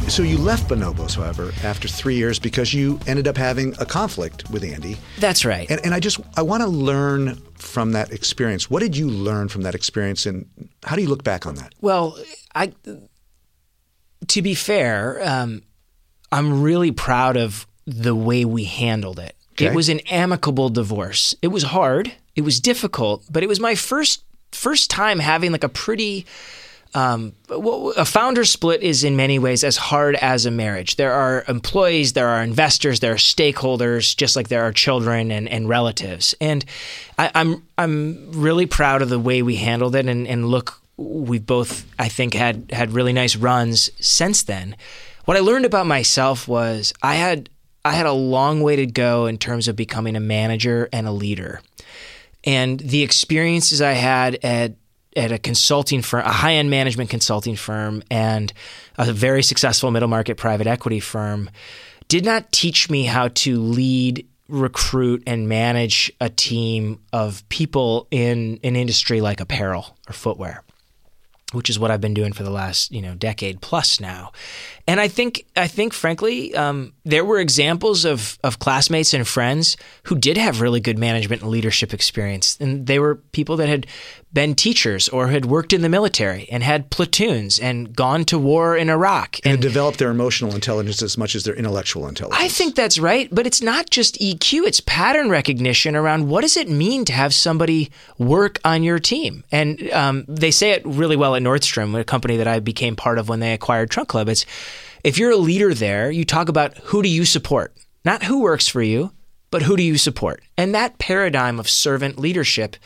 So 0.09 0.23
you 0.23 0.37
left 0.37 0.69
Bonobos, 0.69 1.17
however, 1.17 1.53
after 1.63 1.89
three 1.89 2.17
years 2.17 2.39
because 2.39 2.75
you 2.75 2.99
ended 3.07 3.27
up 3.27 3.37
having 3.37 3.75
a 3.79 3.87
conflict 3.87 4.51
with 4.51 4.65
Andy. 4.65 4.99
That's 5.19 5.45
right. 5.45 5.71
And, 5.71 5.81
and 5.85 5.95
I 5.95 6.01
just 6.01 6.21
I 6.37 6.43
want 6.43 6.63
to 6.63 6.69
learn 6.69 7.37
from 7.55 7.93
that 7.93 8.13
experience. 8.13 8.69
What 8.69 8.81
did 8.81 8.97
you 8.97 9.09
learn 9.09 9.49
from 9.49 9.63
that 9.63 9.75
experience, 9.75 10.27
and 10.27 10.47
how 10.83 10.97
do 10.97 11.03
you 11.03 11.09
look 11.09 11.25
back 11.25 11.47
on 11.47 11.55
that? 11.55 11.73
Well, 11.81 12.19
I 12.55 12.73
to 14.29 14.43
be 14.43 14.55
fair, 14.55 15.21
um, 15.27 15.63
I'm 16.33 16.63
really 16.63 16.93
proud 16.93 17.37
of 17.37 17.67
the 17.87 18.15
way 18.15 18.45
we 18.45 18.65
handled 18.65 19.19
it. 19.19 19.37
Okay. 19.53 19.67
It 19.67 19.75
was 19.75 19.89
an 19.89 20.01
amicable 20.11 20.69
divorce. 20.69 21.35
It 21.43 21.49
was 21.49 21.63
hard. 21.63 22.13
It 22.35 22.43
was 22.43 22.59
difficult, 22.59 23.25
but 23.31 23.43
it 23.43 23.49
was 23.49 23.61
my 23.61 23.75
first 23.75 24.25
first 24.51 24.91
time 24.91 25.19
having 25.19 25.53
like 25.53 25.65
a 25.65 25.69
pretty 25.69 26.27
um, 26.95 27.33
a 27.51 28.05
founder 28.05 28.45
split 28.45 28.83
is 28.83 29.03
in 29.03 29.17
many 29.17 29.41
ways 29.41 29.65
as 29.65 29.77
hard 29.77 30.15
as 30.17 30.47
a 30.47 30.51
marriage. 30.51 30.95
There 30.95 31.13
are 31.13 31.45
employees, 31.49 32.13
there 32.13 32.29
are 32.29 32.43
investors, 32.43 33.01
there 33.01 33.13
are 33.13 33.17
stakeholders, 33.17 34.17
just 34.17 34.37
like 34.37 34.49
there 34.49 34.63
are 34.63 34.73
children 34.73 35.33
and, 35.33 35.49
and 35.49 35.69
relatives. 35.69 36.35
And 36.41 36.65
I, 37.19 37.33
I'm 37.35 37.67
I'm 37.77 38.31
really 38.31 38.67
proud 38.67 39.03
of 39.03 39.09
the 39.09 39.19
way 39.19 39.43
we 39.43 39.57
handled 39.57 39.97
it. 39.97 40.07
And, 40.07 40.29
and 40.29 40.49
look, 40.49 40.81
we've 40.97 41.45
both 41.45 41.85
I 41.99 42.09
think 42.09 42.35
had 42.35 42.71
had 42.71 42.93
really 42.93 43.13
nice 43.13 43.35
runs 43.35 43.91
since 44.01 44.45
then. 44.45 44.77
What 45.25 45.37
I 45.37 45.41
learned 45.41 45.65
about 45.65 45.87
myself 45.87 46.47
was 46.47 46.93
I 47.03 47.17
had 47.17 47.49
I 47.85 47.93
had 47.93 48.07
a 48.07 48.13
long 48.13 48.63
way 48.63 48.77
to 48.77 48.87
go 48.87 49.27
in 49.27 49.37
terms 49.37 49.67
of 49.67 49.75
becoming 49.75 50.15
a 50.15 50.21
manager 50.21 50.89
and 50.93 51.09
a 51.09 51.13
leader. 51.13 51.61
And 52.45 52.79
the 52.79 53.03
experiences 53.03 53.83
I 53.83 53.93
had 53.93 54.39
at 54.45 54.75
at 55.17 55.33
a 55.33 55.39
consulting 55.39 56.03
firm, 56.03 56.25
a 56.25 56.33
high 56.33 56.55
end 56.55 56.71
management 56.71 57.11
consulting 57.11 57.57
firm, 57.57 58.03
and 58.11 58.53
a 58.99 59.13
very 59.13 59.43
successful 59.43 59.91
middle 59.91 60.09
market 60.09 60.37
private 60.37 60.67
equity 60.67 61.01
firm, 61.01 61.51
did 62.09 62.25
not 62.25 62.53
teach 62.53 62.91
me 62.91 63.05
how 63.05 63.29
to 63.29 63.61
lead, 63.61 64.27
recruit, 64.49 65.23
and 65.27 65.49
manage 65.49 66.13
a 66.21 66.29
team 66.29 67.01
of 67.13 67.49
people 67.49 68.07
in 68.11 68.59
an 68.63 68.77
industry 68.77 69.21
like 69.21 69.41
apparel 69.41 69.97
or 70.09 70.13
footwear 70.13 70.65
which 71.55 71.71
is 71.71 71.79
what 71.79 71.91
I've 71.91 72.01
been 72.01 72.15
doing 72.15 72.33
for 72.33 72.43
the 72.43 72.51
last 72.51 72.91
you 72.93 73.01
know 73.01 73.15
decade 73.15 73.61
plus 73.61 74.01
now. 74.01 74.33
And 74.87 75.01
I 75.01 75.09
think 75.09 75.47
I 75.57 75.69
think 75.69 75.93
frankly 75.93 76.55
um, 76.55 76.93
there 77.05 77.25
were 77.25 77.39
examples 77.39 78.05
of 78.05 78.39
of 78.43 78.59
classmates 78.59 79.15
and 79.15 79.27
friends 79.27 79.77
who 80.05 80.17
did 80.17 80.37
have 80.37 80.61
really 80.61 80.81
good 80.81 80.99
management 80.99 81.43
and 81.43 81.51
leadership 81.51 81.95
experience, 81.95 82.59
and 82.61 82.87
they 82.87 82.99
were 82.99 83.17
people 83.33 83.57
that 83.59 83.69
had 83.69 83.87
been 84.35 84.55
teachers 84.55 85.09
or 85.09 85.29
had 85.29 85.47
worked 85.47 85.73
in 85.73 85.81
the 85.81 85.89
military 85.89 86.49
and 86.51 86.63
had 86.63 86.91
platoons 86.91 87.59
and 87.59 87.95
gone 87.95 88.25
to 88.25 88.39
war 88.39 88.77
in 88.77 88.91
Iraq 88.91 89.39
And, 89.45 89.63
develop 89.63 89.97
their 89.97 90.11
emotional 90.11 90.55
intelligence 90.55 91.01
as 91.01 91.17
much 91.17 91.35
as 91.35 91.45
their 91.45 91.55
intellectual 91.55 92.09
intelligence. 92.09 92.43
I 92.43 92.49
think 92.49 92.75
that's 92.75 92.99
right, 92.99 93.29
but 93.33 93.47
it's 93.47 93.63
not 93.63 93.91
just 93.91 94.21
EQ, 94.21 94.67
it's 94.67 94.81
pattern 94.81 95.31
recognition 95.31 95.95
around 95.95 96.29
what 96.29 96.43
does 96.43 96.57
it 96.57 96.69
mean 96.69 97.05
to 97.07 97.13
have 97.13 97.33
somebody 97.33 97.91
work 98.19 98.61
on 98.65 98.83
your 98.83 98.99
team. 98.99 99.45
And 99.53 99.91
um, 99.93 100.25
they 100.29 100.51
say 100.51 100.73
it 100.73 100.85
really 100.85 101.17
well 101.17 101.37
at 101.37 101.43
Nordstrom, 101.43 101.99
a 101.99 102.05
company 102.05 102.37
that 102.37 102.49
I 102.49 102.59
became 102.59 102.97
part 102.97 103.19
of 103.19 103.29
when 103.29 103.41
they 103.41 103.53
acquired 103.55 103.91
Trunk 103.91 104.09
Club. 104.09 104.29
It's 104.29 104.45
if 105.05 105.17
you're 105.17 105.31
a 105.31 105.37
leader 105.37 105.73
there, 105.75 106.11
you 106.11 106.25
talk 106.25 106.49
about 106.49 106.77
who 106.79 107.03
do 107.03 107.09
you 107.09 107.25
support, 107.25 107.75
not 108.05 108.25
who 108.25 108.41
works 108.41 108.67
for 108.67 108.83
you, 108.83 109.13
but 109.51 109.63
who 109.63 109.77
do 109.77 109.85
you 109.85 109.99
support. 109.99 110.43
And 110.57 110.75
that 110.75 110.99
paradigm 110.99 111.61
of 111.61 111.69
servant 111.69 112.19
leadership 112.19 112.77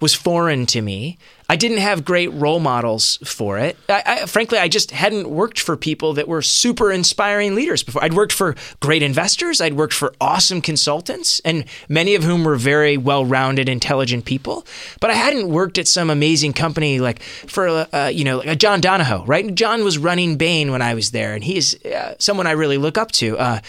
was 0.00 0.14
foreign 0.14 0.66
to 0.66 0.80
me. 0.80 1.18
I 1.50 1.56
didn't 1.56 1.78
have 1.78 2.04
great 2.04 2.30
role 2.34 2.60
models 2.60 3.18
for 3.24 3.58
it. 3.58 3.78
I, 3.88 4.02
I, 4.04 4.26
frankly, 4.26 4.58
I 4.58 4.68
just 4.68 4.90
hadn't 4.90 5.30
worked 5.30 5.58
for 5.58 5.78
people 5.78 6.12
that 6.14 6.28
were 6.28 6.42
super 6.42 6.92
inspiring 6.92 7.54
leaders 7.54 7.82
before. 7.82 8.04
I'd 8.04 8.12
worked 8.12 8.34
for 8.34 8.54
great 8.80 9.02
investors. 9.02 9.60
I'd 9.60 9.72
worked 9.72 9.94
for 9.94 10.12
awesome 10.20 10.60
consultants, 10.60 11.40
and 11.46 11.64
many 11.88 12.14
of 12.14 12.22
whom 12.22 12.44
were 12.44 12.56
very 12.56 12.98
well-rounded, 12.98 13.66
intelligent 13.66 14.26
people. 14.26 14.66
But 15.00 15.10
I 15.10 15.14
hadn't 15.14 15.48
worked 15.48 15.78
at 15.78 15.88
some 15.88 16.10
amazing 16.10 16.52
company 16.52 17.00
like 17.00 17.22
for 17.22 17.86
uh, 17.92 18.08
you 18.08 18.24
know 18.24 18.38
like 18.38 18.58
John 18.58 18.80
Donahoe. 18.80 19.24
Right? 19.24 19.54
John 19.54 19.84
was 19.84 19.96
running 19.96 20.36
Bain 20.36 20.70
when 20.70 20.82
I 20.82 20.94
was 20.94 21.12
there, 21.12 21.32
and 21.32 21.42
he's 21.42 21.82
uh, 21.86 22.14
someone 22.18 22.46
I 22.46 22.52
really 22.52 22.78
look 22.78 22.98
up 22.98 23.10
to. 23.12 23.38
Uh, 23.38 23.60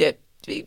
Irv, 0.00 0.14
er, 0.48 0.62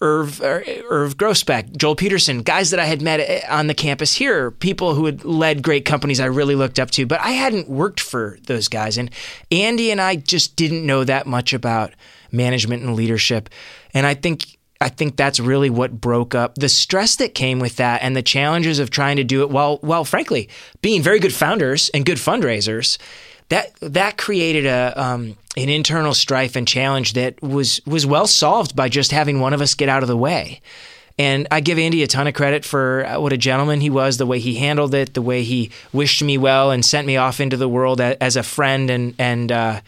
Irv 0.00 1.16
Grousbeck, 1.16 1.76
Joel 1.76 1.96
Peterson, 1.96 2.42
guys 2.42 2.70
that 2.70 2.78
I 2.78 2.84
had 2.84 3.02
met 3.02 3.44
on 3.48 3.66
the 3.66 3.74
campus 3.74 4.14
here, 4.14 4.50
people 4.50 4.94
who 4.94 5.06
had 5.06 5.24
led 5.24 5.62
great 5.62 5.84
companies 5.84 6.20
I 6.20 6.26
really 6.26 6.54
looked 6.54 6.78
up 6.78 6.90
to, 6.92 7.06
but 7.06 7.20
I 7.20 7.30
hadn't 7.30 7.68
worked 7.68 8.00
for 8.00 8.38
those 8.46 8.68
guys. 8.68 8.96
And 8.96 9.10
Andy 9.50 9.90
and 9.90 10.00
I 10.00 10.16
just 10.16 10.54
didn't 10.54 10.86
know 10.86 11.02
that 11.04 11.26
much 11.26 11.52
about 11.52 11.94
management 12.30 12.82
and 12.82 12.94
leadership. 12.94 13.48
And 13.92 14.06
I 14.06 14.14
think 14.14 14.58
I 14.80 14.88
think 14.88 15.16
that's 15.16 15.40
really 15.40 15.70
what 15.70 16.00
broke 16.00 16.36
up 16.36 16.54
the 16.54 16.68
stress 16.68 17.16
that 17.16 17.34
came 17.34 17.58
with 17.58 17.76
that 17.76 18.00
and 18.02 18.14
the 18.14 18.22
challenges 18.22 18.78
of 18.78 18.90
trying 18.90 19.16
to 19.16 19.24
do 19.24 19.42
it 19.42 19.50
while 19.50 19.78
while 19.78 20.04
frankly 20.04 20.48
being 20.82 21.02
very 21.02 21.18
good 21.18 21.34
founders 21.34 21.88
and 21.88 22.06
good 22.06 22.18
fundraisers 22.18 22.96
that 23.48 23.74
that 23.80 24.18
created 24.18 24.66
a 24.66 24.92
um, 24.96 25.36
an 25.56 25.68
internal 25.68 26.14
strife 26.14 26.56
and 26.56 26.66
challenge 26.68 27.14
that 27.14 27.40
was 27.42 27.80
was 27.86 28.06
well 28.06 28.26
solved 28.26 28.76
by 28.76 28.88
just 28.88 29.10
having 29.10 29.40
one 29.40 29.52
of 29.52 29.60
us 29.60 29.74
get 29.74 29.88
out 29.88 30.02
of 30.02 30.08
the 30.08 30.16
way. 30.16 30.60
And 31.20 31.48
I 31.50 31.58
give 31.58 31.78
Andy 31.80 32.04
a 32.04 32.06
ton 32.06 32.28
of 32.28 32.34
credit 32.34 32.64
for 32.64 33.04
uh, 33.04 33.20
what 33.20 33.32
a 33.32 33.36
gentleman 33.36 33.80
he 33.80 33.90
was, 33.90 34.18
the 34.18 34.26
way 34.26 34.38
he 34.38 34.54
handled 34.54 34.94
it, 34.94 35.14
the 35.14 35.22
way 35.22 35.42
he 35.42 35.72
wished 35.92 36.22
me 36.22 36.38
well 36.38 36.70
and 36.70 36.84
sent 36.84 37.08
me 37.08 37.16
off 37.16 37.40
into 37.40 37.56
the 37.56 37.68
world 37.68 38.00
as 38.00 38.36
a 38.36 38.42
friend. 38.44 38.88
And 38.88 39.14
and 39.18 39.50
uh, 39.50 39.80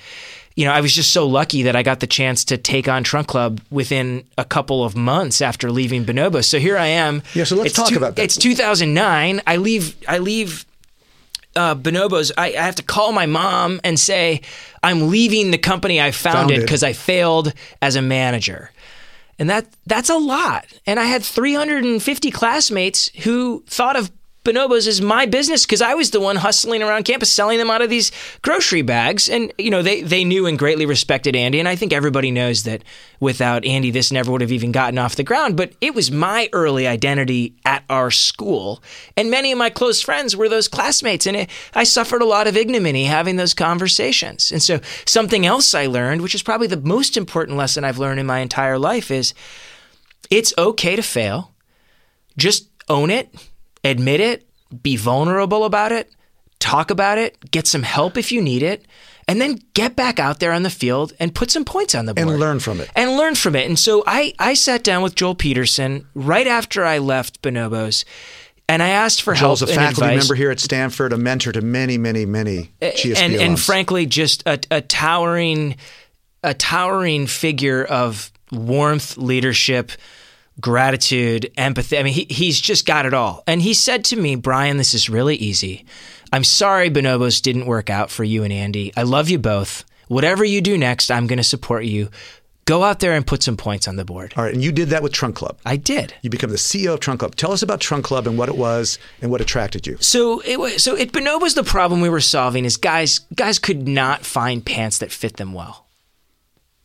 you 0.57 0.65
know, 0.65 0.73
I 0.73 0.81
was 0.81 0.93
just 0.93 1.13
so 1.13 1.29
lucky 1.29 1.63
that 1.63 1.77
I 1.77 1.85
got 1.85 2.01
the 2.01 2.09
chance 2.09 2.45
to 2.47 2.59
take 2.59 2.89
on 2.89 3.05
Trunk 3.05 3.29
Club 3.29 3.61
within 3.71 4.25
a 4.37 4.45
couple 4.45 4.85
of 4.85 4.97
months 4.97 5.41
after 5.41 5.71
leaving 5.71 6.05
Bonobos. 6.05 6.47
So 6.47 6.59
here 6.59 6.77
I 6.77 6.87
am. 6.89 7.23
Yeah, 7.35 7.45
so 7.45 7.55
let's 7.55 7.69
It's 7.69 7.77
talk 7.77 7.93
about 7.93 8.17
that. 8.17 8.23
It's 8.23 8.37
2009. 8.37 9.41
I 9.47 9.57
leave. 9.57 9.97
I 10.09 10.19
leave 10.19 10.67
uh, 11.57 11.75
Bonobos, 11.75 12.31
I, 12.37 12.49
I 12.49 12.63
have 12.63 12.77
to 12.77 12.83
call 12.83 13.13
my 13.13 13.27
mom 13.27 13.81
and 13.85 13.99
say, 13.99 14.43
I'm 14.83 15.09
leaving 15.09 15.51
the 15.51 15.59
company 15.59 16.01
I 16.01 16.11
founded 16.11 16.61
because 16.61 16.83
I 16.83 16.93
failed 16.93 17.53
as 17.83 17.97
a 17.97 18.03
manager. 18.03 18.71
And 19.39 19.49
that 19.49 19.67
that's 19.87 20.11
a 20.11 20.19
lot. 20.19 20.67
And 20.87 21.01
I 21.01 21.05
had 21.05 21.23
350 21.23 22.31
classmates 22.31 23.09
who 23.25 23.65
thought 23.67 23.97
of 23.97 24.11
Bonobos 24.43 24.87
is 24.87 25.03
my 25.03 25.27
business 25.27 25.67
because 25.67 25.83
I 25.83 25.93
was 25.93 26.13
the 26.13 26.21
one 26.21 26.37
hustling 26.37 26.83
around 26.83 27.05
campus 27.05 27.31
selling 27.31 27.59
them 27.59 27.71
out 27.71 27.83
of 27.83 27.91
these 27.91 28.11
grocery 28.41 28.81
bags. 28.81 29.29
And, 29.29 29.53
you 29.59 29.71
know, 29.71 29.83
they, 29.83 30.01
they 30.01 30.25
knew 30.25 30.47
and 30.47 30.59
greatly 30.59 30.87
respected 30.87 31.37
Andy. 31.37 31.59
And 31.59 31.69
I 31.69 31.77
think 31.77 31.93
everybody 31.93 32.31
knows 32.31 32.63
that 32.63 32.83
without 33.21 33.67
Andy, 33.67 33.91
this 33.91 34.11
never 34.11 34.33
would 34.33 34.41
have 34.41 34.51
even 34.51 34.73
gotten 34.73 34.99
off 34.99 35.17
the 35.17 35.23
ground. 35.23 35.59
But 35.59 35.75
it 35.83 35.95
was 35.95 36.11
my 36.11 36.49
early 36.55 36.87
identity 36.87 37.55
at 37.67 37.85
our 37.91 38.11
school. 38.11 38.83
And 39.15 39.31
many 39.31 39.53
of 39.53 39.59
my 39.59 39.69
close 39.69 40.01
friends 40.01 40.35
were 40.35 40.49
those 40.49 40.69
classmates. 40.69 41.27
And 41.27 41.37
it, 41.37 41.51
I 41.75 41.85
suffered 41.85 42.23
a 42.23 42.27
lot 42.27 42.47
of 42.47 42.57
ignominy 42.57 43.05
having 43.05 43.37
those 43.37 43.53
conversations. 43.53 44.51
And 44.51 44.63
so 44.63 44.81
something 45.05 45.45
else 45.45 45.75
I 45.75 45.85
learned, 45.85 46.23
which 46.23 46.35
is 46.35 46.43
probably 46.43 46.67
the 46.67 46.79
most 46.79 47.19
important 47.19 47.59
lesson 47.59 47.85
I've 47.85 47.99
learned 47.99 48.21
in 48.21 48.27
my 48.27 48.39
entire 48.39 48.79
life, 48.79 49.11
is 49.11 49.35
it's 50.31 50.55
okay 50.57 50.97
to 50.97 51.03
fail. 51.03 51.53
Just 52.39 52.69
own 52.89 53.11
it, 53.11 53.35
admit 53.85 54.21
it, 54.21 54.47
be 54.83 54.97
vulnerable 54.97 55.65
about 55.65 55.93
it, 55.93 56.11
talk 56.59 56.91
about 56.91 57.19
it, 57.19 57.51
get 57.51 57.67
some 57.67 57.83
help 57.83 58.17
if 58.17 58.31
you 58.33 58.41
need 58.41 58.63
it, 58.63 58.87
and 59.27 59.41
then 59.41 59.61
get 59.75 59.97
back 59.97 60.19
out 60.19 60.41
there 60.41 60.53
on 60.53 60.63
the 60.63 60.71
field 60.71 61.13
and 61.21 61.35
put 61.35 61.51
some 61.51 61.65
points 61.65 61.95
on 61.95 62.07
the 62.07 62.15
board. 62.15 62.29
And 62.29 62.41
learn 62.41 62.61
from 62.61 62.81
it. 62.81 62.91
And 62.97 63.13
learn 63.13 63.35
from 63.35 63.55
it. 63.55 63.67
And 63.67 63.79
so 63.79 64.03
I, 64.07 64.35
I 64.39 64.55
sat 64.55 64.83
down 64.83 65.03
with 65.03 65.15
Joel 65.15 65.35
Peterson 65.35 66.07
right 66.15 66.47
after 66.47 66.85
I 66.85 66.99
left 66.99 67.41
Bonobos 67.43 68.05
and 68.69 68.83
I 68.83 68.89
asked 68.89 69.23
for 69.23 69.35
help. 69.35 69.59
Joel's 69.59 69.63
a 69.63 69.67
faculty 69.67 70.03
advice. 70.03 70.19
member 70.19 70.35
here 70.35 70.51
at 70.51 70.61
Stanford, 70.61 71.13
a 71.13 71.17
mentor 71.17 71.53
to 71.53 71.61
many, 71.61 71.99
many, 71.99 72.25
many 72.27 72.71
GSB 72.81 73.17
and, 73.17 73.35
and 73.35 73.61
frankly, 73.61 74.07
just 74.07 74.43
a, 74.47 74.61
a 74.71 74.81
towering 74.81 75.77
a 76.43 76.55
towering 76.55 77.27
figure 77.27 77.85
of 77.85 78.33
warmth, 78.51 79.17
leadership, 79.17 79.93
gratitude, 80.61 81.51
empathy. 81.57 81.99
I 81.99 82.03
mean, 82.03 82.15
he, 82.15 82.27
he's 82.29 82.61
just 82.61 82.87
got 82.87 83.07
it 83.07 83.15
all. 83.15 83.43
And 83.47 83.63
he 83.63 83.75
said 83.75 84.05
to 84.07 84.17
me, 84.17 84.37
Brian, 84.37 84.77
this 84.77 84.95
is 84.95 85.09
really 85.09 85.37
easy. 85.37 85.85
I'm 86.33 86.45
sorry 86.45 86.91
Bonobos 86.91 87.43
didn't 87.43 87.67
work 87.67 87.91
out 87.91 88.11
for 88.11 88.25
you 88.25 88.45
and 88.45 88.53
Andy. 88.53 88.93
I 88.97 89.03
love 89.03 89.29
you 89.29 89.39
both. 89.39 89.85
Whatever 90.09 90.45
you 90.45 90.61
do 90.61 90.77
next, 90.79 91.11
I'm 91.11 91.27
going 91.27 91.39
to 91.39 91.45
support 91.45 91.85
you. 91.85 92.11
Go 92.67 92.85
out 92.85 93.01
there 93.01 93.15
and 93.15 93.27
put 93.27 93.43
some 93.43 93.57
points 93.57 93.89
on 93.89 93.97
the 93.97 94.05
board. 94.05 94.35
All 94.37 94.45
right, 94.45 94.55
and 94.55 94.63
you 94.63 94.71
did 94.71 94.91
that 94.91 95.03
with 95.03 95.13
Trunk 95.13 95.35
Club. 95.35 95.59
I 95.67 95.77
did. 95.77 96.15
You 96.23 96.31
become 96.31 96.51
the 96.51 96.57
CEO 96.57 96.95
of 96.95 97.01
Trunk 97.01 97.19
Club. 97.19 97.35
Tell 97.35 97.51
us 97.51 97.63
about 97.63 97.81
Trunk 97.81 98.05
Club 98.05 98.29
and 98.29 98.39
what 98.39 98.49
it 98.49 98.57
was 98.57 98.99
and 99.21 99.31
what 99.33 99.41
attracted 99.41 99.89
you. 99.89 99.97
So 100.01 100.41
it 100.41 100.61
was, 100.61 100.83
so 100.83 100.97
at 100.97 101.11
Bonobos, 101.11 101.57
the 101.57 101.65
problem 101.65 102.01
we 102.01 102.09
were 102.09 102.21
solving 102.21 102.65
is 102.65 102.77
guys 102.77 103.21
guys 103.35 103.59
could 103.59 103.89
not 103.89 104.25
find 104.25 104.65
pants 104.65 104.99
that 104.99 105.11
fit 105.11 105.37
them 105.37 105.53
well 105.53 105.87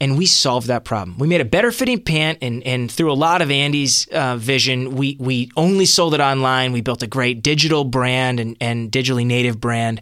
and 0.02 0.18
we 0.18 0.26
solved 0.26 0.68
that 0.68 0.84
problem. 0.84 1.18
We 1.18 1.28
made 1.28 1.42
a 1.42 1.46
better 1.46 1.72
fitting 1.72 2.02
pant, 2.04 2.40
and, 2.42 2.64
and 2.64 2.92
through 2.92 3.12
a 3.12 3.16
lot 3.16 3.42
of 3.42 3.50
Andy's 3.50 4.08
uh, 4.08 4.36
vision, 4.38 4.96
we 4.96 5.18
we 5.20 5.50
only 5.56 5.86
sold 5.86 6.14
it 6.14 6.20
online. 6.20 6.74
We 6.74 6.82
built 6.82 7.02
a 7.04 7.08
great 7.08 7.42
digital 7.42 7.84
brand 7.84 8.40
and, 8.40 8.58
and 8.60 8.92
digitally 8.92 9.26
native 9.26 9.60
brand, 9.60 10.02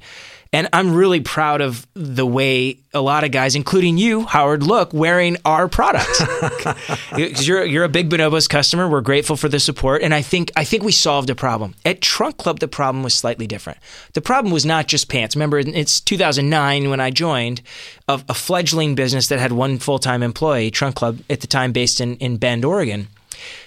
and 0.54 0.70
I'm 0.72 0.94
really 0.94 1.20
proud 1.20 1.62
of 1.62 1.86
the 1.96 2.26
way 2.26 2.78
a 2.94 3.02
lot 3.02 3.24
of 3.24 3.32
guys, 3.32 3.56
including 3.56 3.98
you, 3.98 4.24
Howard, 4.24 4.62
look 4.62 4.94
wearing 4.94 5.36
our 5.46 5.68
product. 5.68 6.08
Because 7.16 7.48
you're 7.48 7.66
you're 7.66 7.84
a 7.84 7.90
big 7.90 8.10
Bonobos 8.10 8.48
customer. 8.48 8.88
We're 8.88 9.02
grateful 9.02 9.36
for 9.36 9.50
the 9.50 9.60
support, 9.60 10.04
and 10.04 10.14
I 10.14 10.22
think 10.22 10.52
I 10.56 10.64
think 10.64 10.84
we 10.84 10.92
solved 10.92 11.32
a 11.32 11.36
problem. 11.36 11.74
At 11.84 12.02
Trunk 12.02 12.38
Club, 12.38 12.60
the 12.60 12.68
problem 12.68 13.04
was 13.04 13.16
slightly 13.16 13.48
different. 13.48 13.80
The 14.14 14.22
problem 14.22 14.54
was 14.54 14.64
not 14.64 14.88
just 14.88 15.10
pants. 15.10 15.36
Remember, 15.36 15.58
it's 15.58 16.00
2009 16.00 16.92
when 16.92 17.00
I 17.00 17.10
joined, 17.10 17.64
a, 18.08 18.22
a 18.30 18.36
fledgling 18.36 18.94
business 18.94 19.30
that 19.30 19.40
had 19.40 19.52
one 19.52 19.80
full 19.80 19.98
time 19.98 20.22
employee. 20.22 20.70
Trunk 20.70 20.96
Club 20.96 21.20
at 21.32 21.42
the 21.42 21.48
time 21.48 21.72
based 21.72 22.00
in 22.00 22.16
in 22.18 22.38
Bend, 22.38 22.64
Oregon. 22.64 23.08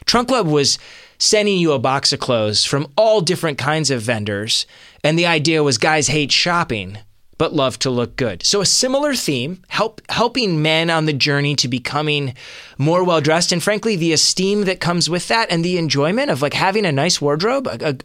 Trunk 0.04 0.28
Club 0.28 0.46
was 0.46 0.78
sending 1.18 1.58
you 1.58 1.72
a 1.72 1.78
box 1.78 2.12
of 2.12 2.20
clothes 2.20 2.64
from 2.64 2.92
all 2.96 3.20
different 3.20 3.58
kinds 3.58 3.90
of 3.90 4.02
vendors. 4.02 4.66
And 5.02 5.18
the 5.18 5.26
idea 5.26 5.62
was 5.62 5.78
guys 5.78 6.08
hate 6.08 6.32
shopping 6.32 6.98
but 7.38 7.52
love 7.52 7.78
to 7.80 7.90
look 7.90 8.16
good. 8.16 8.42
So 8.44 8.60
a 8.60 8.66
similar 8.66 9.14
theme, 9.14 9.62
help 9.68 10.00
helping 10.08 10.62
men 10.62 10.90
on 10.90 11.06
the 11.06 11.12
journey 11.12 11.54
to 11.56 11.68
becoming 11.68 12.34
more 12.78 13.04
well 13.04 13.20
dressed 13.20 13.52
and 13.52 13.62
frankly 13.62 13.96
the 13.96 14.12
esteem 14.12 14.62
that 14.62 14.80
comes 14.80 15.10
with 15.10 15.28
that 15.28 15.50
and 15.50 15.64
the 15.64 15.78
enjoyment 15.78 16.30
of 16.30 16.42
like 16.42 16.54
having 16.54 16.86
a 16.86 16.92
nice 16.92 17.20
wardrobe. 17.20 17.66
A, 17.66 17.90
a, 17.90 17.98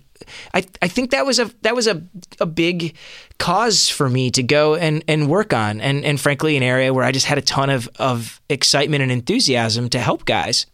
I, 0.54 0.66
I 0.82 0.88
think 0.88 1.12
that 1.12 1.26
was 1.26 1.40
a 1.40 1.46
that 1.62 1.76
was 1.76 1.88
a, 1.88 2.04
a 2.40 2.46
big 2.46 2.96
cause 3.38 3.90
for 3.90 4.10
me 4.10 4.30
to 4.32 4.44
go 4.44 4.76
and, 4.76 5.04
and 5.08 5.30
work 5.30 5.54
on 5.54 5.82
and, 5.82 6.06
and 6.06 6.20
frankly 6.20 6.58
an 6.58 6.64
area 6.64 6.94
where 6.94 7.04
I 7.04 7.12
just 7.12 7.26
had 7.26 7.38
a 7.38 7.42
ton 7.42 7.70
of, 7.70 7.90
of 7.96 8.40
excitement 8.50 9.02
and 9.02 9.12
enthusiasm 9.12 9.90
to 9.90 10.00
help 10.00 10.26
guys. 10.26 10.68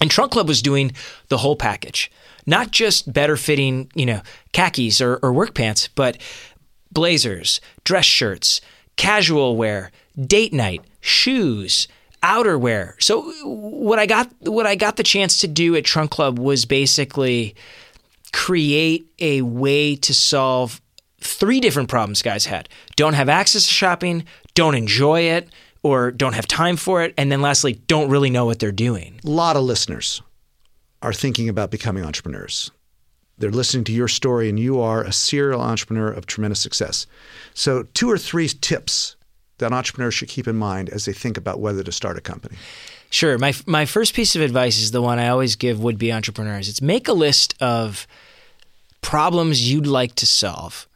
And 0.00 0.10
Trunk 0.10 0.32
Club 0.32 0.48
was 0.48 0.62
doing 0.62 0.92
the 1.28 1.38
whole 1.38 1.56
package, 1.56 2.10
not 2.44 2.70
just 2.70 3.12
better 3.12 3.36
fitting, 3.36 3.90
you 3.94 4.06
know, 4.06 4.20
khakis 4.52 5.00
or, 5.00 5.18
or 5.22 5.32
work 5.32 5.54
pants, 5.54 5.88
but 5.88 6.18
blazers, 6.92 7.60
dress 7.84 8.04
shirts, 8.04 8.60
casual 8.96 9.56
wear, 9.56 9.90
date 10.18 10.52
night, 10.52 10.82
shoes, 11.00 11.88
outerwear. 12.22 13.00
So 13.02 13.22
what 13.44 13.98
I 13.98 14.06
got 14.06 14.30
what 14.40 14.66
I 14.66 14.74
got 14.74 14.96
the 14.96 15.02
chance 15.02 15.38
to 15.38 15.46
do 15.46 15.76
at 15.76 15.84
Trunk 15.84 16.10
Club 16.10 16.38
was 16.38 16.64
basically 16.64 17.54
create 18.32 19.06
a 19.18 19.42
way 19.42 19.96
to 19.96 20.12
solve 20.12 20.80
three 21.20 21.60
different 21.60 21.88
problems 21.88 22.22
guys 22.22 22.46
had. 22.46 22.68
Don't 22.96 23.14
have 23.14 23.28
access 23.28 23.66
to 23.66 23.72
shopping, 23.72 24.24
don't 24.54 24.74
enjoy 24.74 25.20
it, 25.22 25.48
or 25.82 26.10
don't 26.10 26.34
have 26.34 26.46
time 26.46 26.76
for 26.76 27.02
it. 27.02 27.14
And 27.16 27.30
then 27.30 27.40
lastly, 27.40 27.74
don't 27.86 28.10
really 28.10 28.30
know 28.30 28.44
what 28.46 28.58
they're 28.58 28.72
doing. 28.72 29.20
A 29.24 29.30
lot 29.30 29.56
of 29.56 29.62
listeners 29.62 30.22
are 31.02 31.12
thinking 31.12 31.48
about 31.48 31.70
becoming 31.70 32.04
entrepreneurs. 32.04 32.70
They're 33.38 33.50
listening 33.50 33.84
to 33.84 33.92
your 33.92 34.08
story, 34.08 34.48
and 34.48 34.58
you 34.58 34.80
are 34.80 35.02
a 35.02 35.12
serial 35.12 35.60
entrepreneur 35.60 36.10
of 36.10 36.26
tremendous 36.26 36.60
success. 36.60 37.06
So, 37.52 37.82
two 37.92 38.10
or 38.10 38.16
three 38.16 38.48
tips 38.48 39.16
that 39.58 39.72
entrepreneurs 39.72 40.14
should 40.14 40.28
keep 40.28 40.48
in 40.48 40.56
mind 40.56 40.88
as 40.88 41.04
they 41.04 41.12
think 41.12 41.36
about 41.36 41.60
whether 41.60 41.82
to 41.82 41.92
start 41.92 42.18
a 42.18 42.20
company. 42.20 42.56
Sure. 43.10 43.38
My, 43.38 43.54
my 43.66 43.86
first 43.86 44.14
piece 44.14 44.36
of 44.36 44.42
advice 44.42 44.78
is 44.78 44.90
the 44.90 45.02
one 45.02 45.18
I 45.18 45.28
always 45.28 45.56
give 45.56 45.80
would 45.80 45.98
be 45.98 46.12
entrepreneurs 46.12 46.68
it's 46.68 46.82
make 46.82 47.08
a 47.08 47.12
list 47.12 47.54
of 47.60 48.06
problems 49.00 49.70
you'd 49.70 49.86
like 49.86 50.14
to 50.16 50.26
solve, 50.26 50.88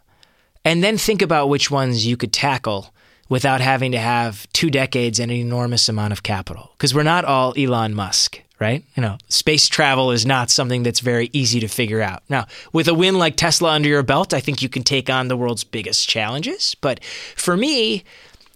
and 0.64 0.83
then 0.83 0.99
think 0.99 1.23
about 1.23 1.49
which 1.49 1.71
ones 1.71 2.07
you 2.07 2.16
could 2.16 2.33
tackle 2.33 2.93
without 3.31 3.62
having 3.62 3.93
to 3.93 3.99
have 3.99 4.47
two 4.53 4.71
decades 4.71 5.19
and 5.19 5.31
an 5.31 5.38
enormous 5.38 5.88
amount 5.88 6.12
of 6.12 6.23
capital. 6.23 6.73
Because 6.77 6.95
we're 6.95 7.05
not 7.05 7.25
all 7.25 7.55
Elon 7.57 7.95
Musk, 7.95 8.43
right? 8.59 8.85
You 8.97 9.03
know, 9.03 9.16
space 9.29 9.69
travel 9.69 10.11
is 10.11 10.27
not 10.27 10.51
something 10.51 10.83
that's 10.83 11.01
very 11.01 11.31
easy 11.33 11.61
to 11.61 11.69
figure 11.69 12.03
out. 12.03 12.23
Now, 12.29 12.47
with 12.73 12.88
a 12.88 12.95
win 12.95 13.19
like 13.19 13.37
Tesla 13.37 13.71
under 13.71 13.88
your 13.88 14.03
belt, 14.03 14.35
I 14.35 14.40
think 14.40 14.61
you 14.61 14.69
can 14.69 14.83
take 14.83 15.09
on 15.09 15.29
the 15.29 15.37
world's 15.37 15.64
biggest 15.64 16.09
challenges. 16.09 16.75
But 16.81 17.03
for 17.37 17.57
me, 17.57 18.05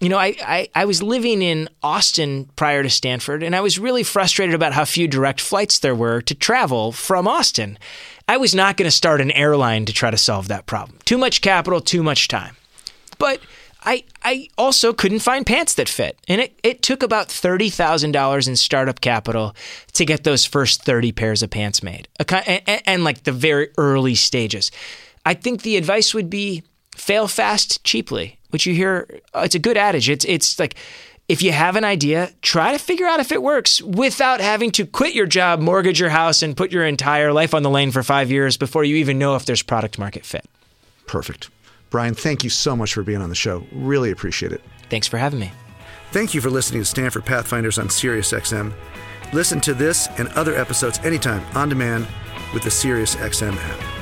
you 0.00 0.08
know, 0.08 0.18
I, 0.18 0.34
I, 0.42 0.68
I, 0.74 0.84
was 0.86 1.02
living 1.02 1.40
in 1.40 1.68
Austin 1.82 2.50
prior 2.56 2.82
to 2.82 2.90
Stanford, 2.90 3.44
and 3.44 3.54
I 3.54 3.60
was 3.60 3.78
really 3.78 4.02
frustrated 4.02 4.54
about 4.54 4.72
how 4.72 4.84
few 4.84 5.06
direct 5.06 5.40
flights 5.40 5.78
there 5.78 5.94
were 5.94 6.20
to 6.22 6.34
travel 6.34 6.90
from 6.90 7.28
Austin. 7.28 7.78
I 8.28 8.36
was 8.36 8.54
not 8.54 8.76
going 8.76 8.88
to 8.88 8.94
start 8.94 9.20
an 9.20 9.30
airline 9.30 9.86
to 9.86 9.92
try 9.92 10.10
to 10.10 10.18
solve 10.18 10.48
that 10.48 10.66
problem. 10.66 10.98
Too 11.04 11.16
much 11.16 11.40
capital, 11.40 11.80
too 11.80 12.02
much 12.02 12.26
time. 12.26 12.56
But 13.18 13.40
I, 13.84 14.04
I 14.22 14.48
also 14.56 14.92
couldn't 14.92 15.18
find 15.18 15.44
pants 15.44 15.74
that 15.74 15.88
fit. 15.88 16.18
And 16.26 16.40
it, 16.40 16.58
it 16.62 16.82
took 16.82 17.02
about 17.02 17.28
$30,000 17.28 18.48
in 18.48 18.56
startup 18.56 19.00
capital 19.00 19.54
to 19.92 20.04
get 20.04 20.24
those 20.24 20.44
first 20.44 20.82
30 20.82 21.12
pairs 21.12 21.42
of 21.42 21.50
pants 21.50 21.82
made, 21.82 22.08
and, 22.18 22.62
and, 22.66 22.82
and 22.86 23.04
like 23.04 23.24
the 23.24 23.32
very 23.32 23.70
early 23.76 24.14
stages. 24.14 24.70
I 25.26 25.34
think 25.34 25.62
the 25.62 25.76
advice 25.76 26.14
would 26.14 26.30
be 26.30 26.62
fail 26.94 27.28
fast 27.28 27.84
cheaply, 27.84 28.38
which 28.50 28.66
you 28.66 28.74
hear, 28.74 29.20
uh, 29.34 29.42
it's 29.44 29.54
a 29.54 29.58
good 29.58 29.76
adage. 29.76 30.08
It's, 30.08 30.24
it's 30.24 30.58
like, 30.58 30.76
if 31.26 31.42
you 31.42 31.52
have 31.52 31.76
an 31.76 31.84
idea, 31.84 32.30
try 32.42 32.72
to 32.72 32.78
figure 32.78 33.06
out 33.06 33.18
if 33.18 33.32
it 33.32 33.42
works 33.42 33.80
without 33.80 34.40
having 34.40 34.70
to 34.72 34.84
quit 34.84 35.14
your 35.14 35.26
job, 35.26 35.58
mortgage 35.58 35.98
your 35.98 36.10
house, 36.10 36.42
and 36.42 36.56
put 36.56 36.70
your 36.70 36.84
entire 36.84 37.32
life 37.32 37.54
on 37.54 37.62
the 37.62 37.70
lane 37.70 37.90
for 37.90 38.02
five 38.02 38.30
years 38.30 38.58
before 38.58 38.84
you 38.84 38.96
even 38.96 39.18
know 39.18 39.34
if 39.34 39.46
there's 39.46 39.62
product 39.62 39.98
market 39.98 40.26
fit. 40.26 40.44
Perfect. 41.06 41.48
Brian, 41.90 42.14
thank 42.14 42.42
you 42.42 42.50
so 42.50 42.74
much 42.74 42.94
for 42.94 43.02
being 43.02 43.22
on 43.22 43.28
the 43.28 43.34
show. 43.34 43.66
Really 43.72 44.10
appreciate 44.10 44.52
it. 44.52 44.62
Thanks 44.90 45.06
for 45.06 45.18
having 45.18 45.40
me. 45.40 45.52
Thank 46.10 46.34
you 46.34 46.40
for 46.40 46.50
listening 46.50 46.82
to 46.82 46.86
Stanford 46.86 47.24
Pathfinders 47.24 47.78
on 47.78 47.88
SiriusXM. 47.88 48.72
Listen 49.32 49.60
to 49.62 49.74
this 49.74 50.08
and 50.18 50.28
other 50.28 50.54
episodes 50.54 50.98
anytime 51.00 51.44
on 51.56 51.68
demand 51.68 52.06
with 52.52 52.62
the 52.62 52.70
SiriusXM 52.70 53.56
app. 53.56 53.93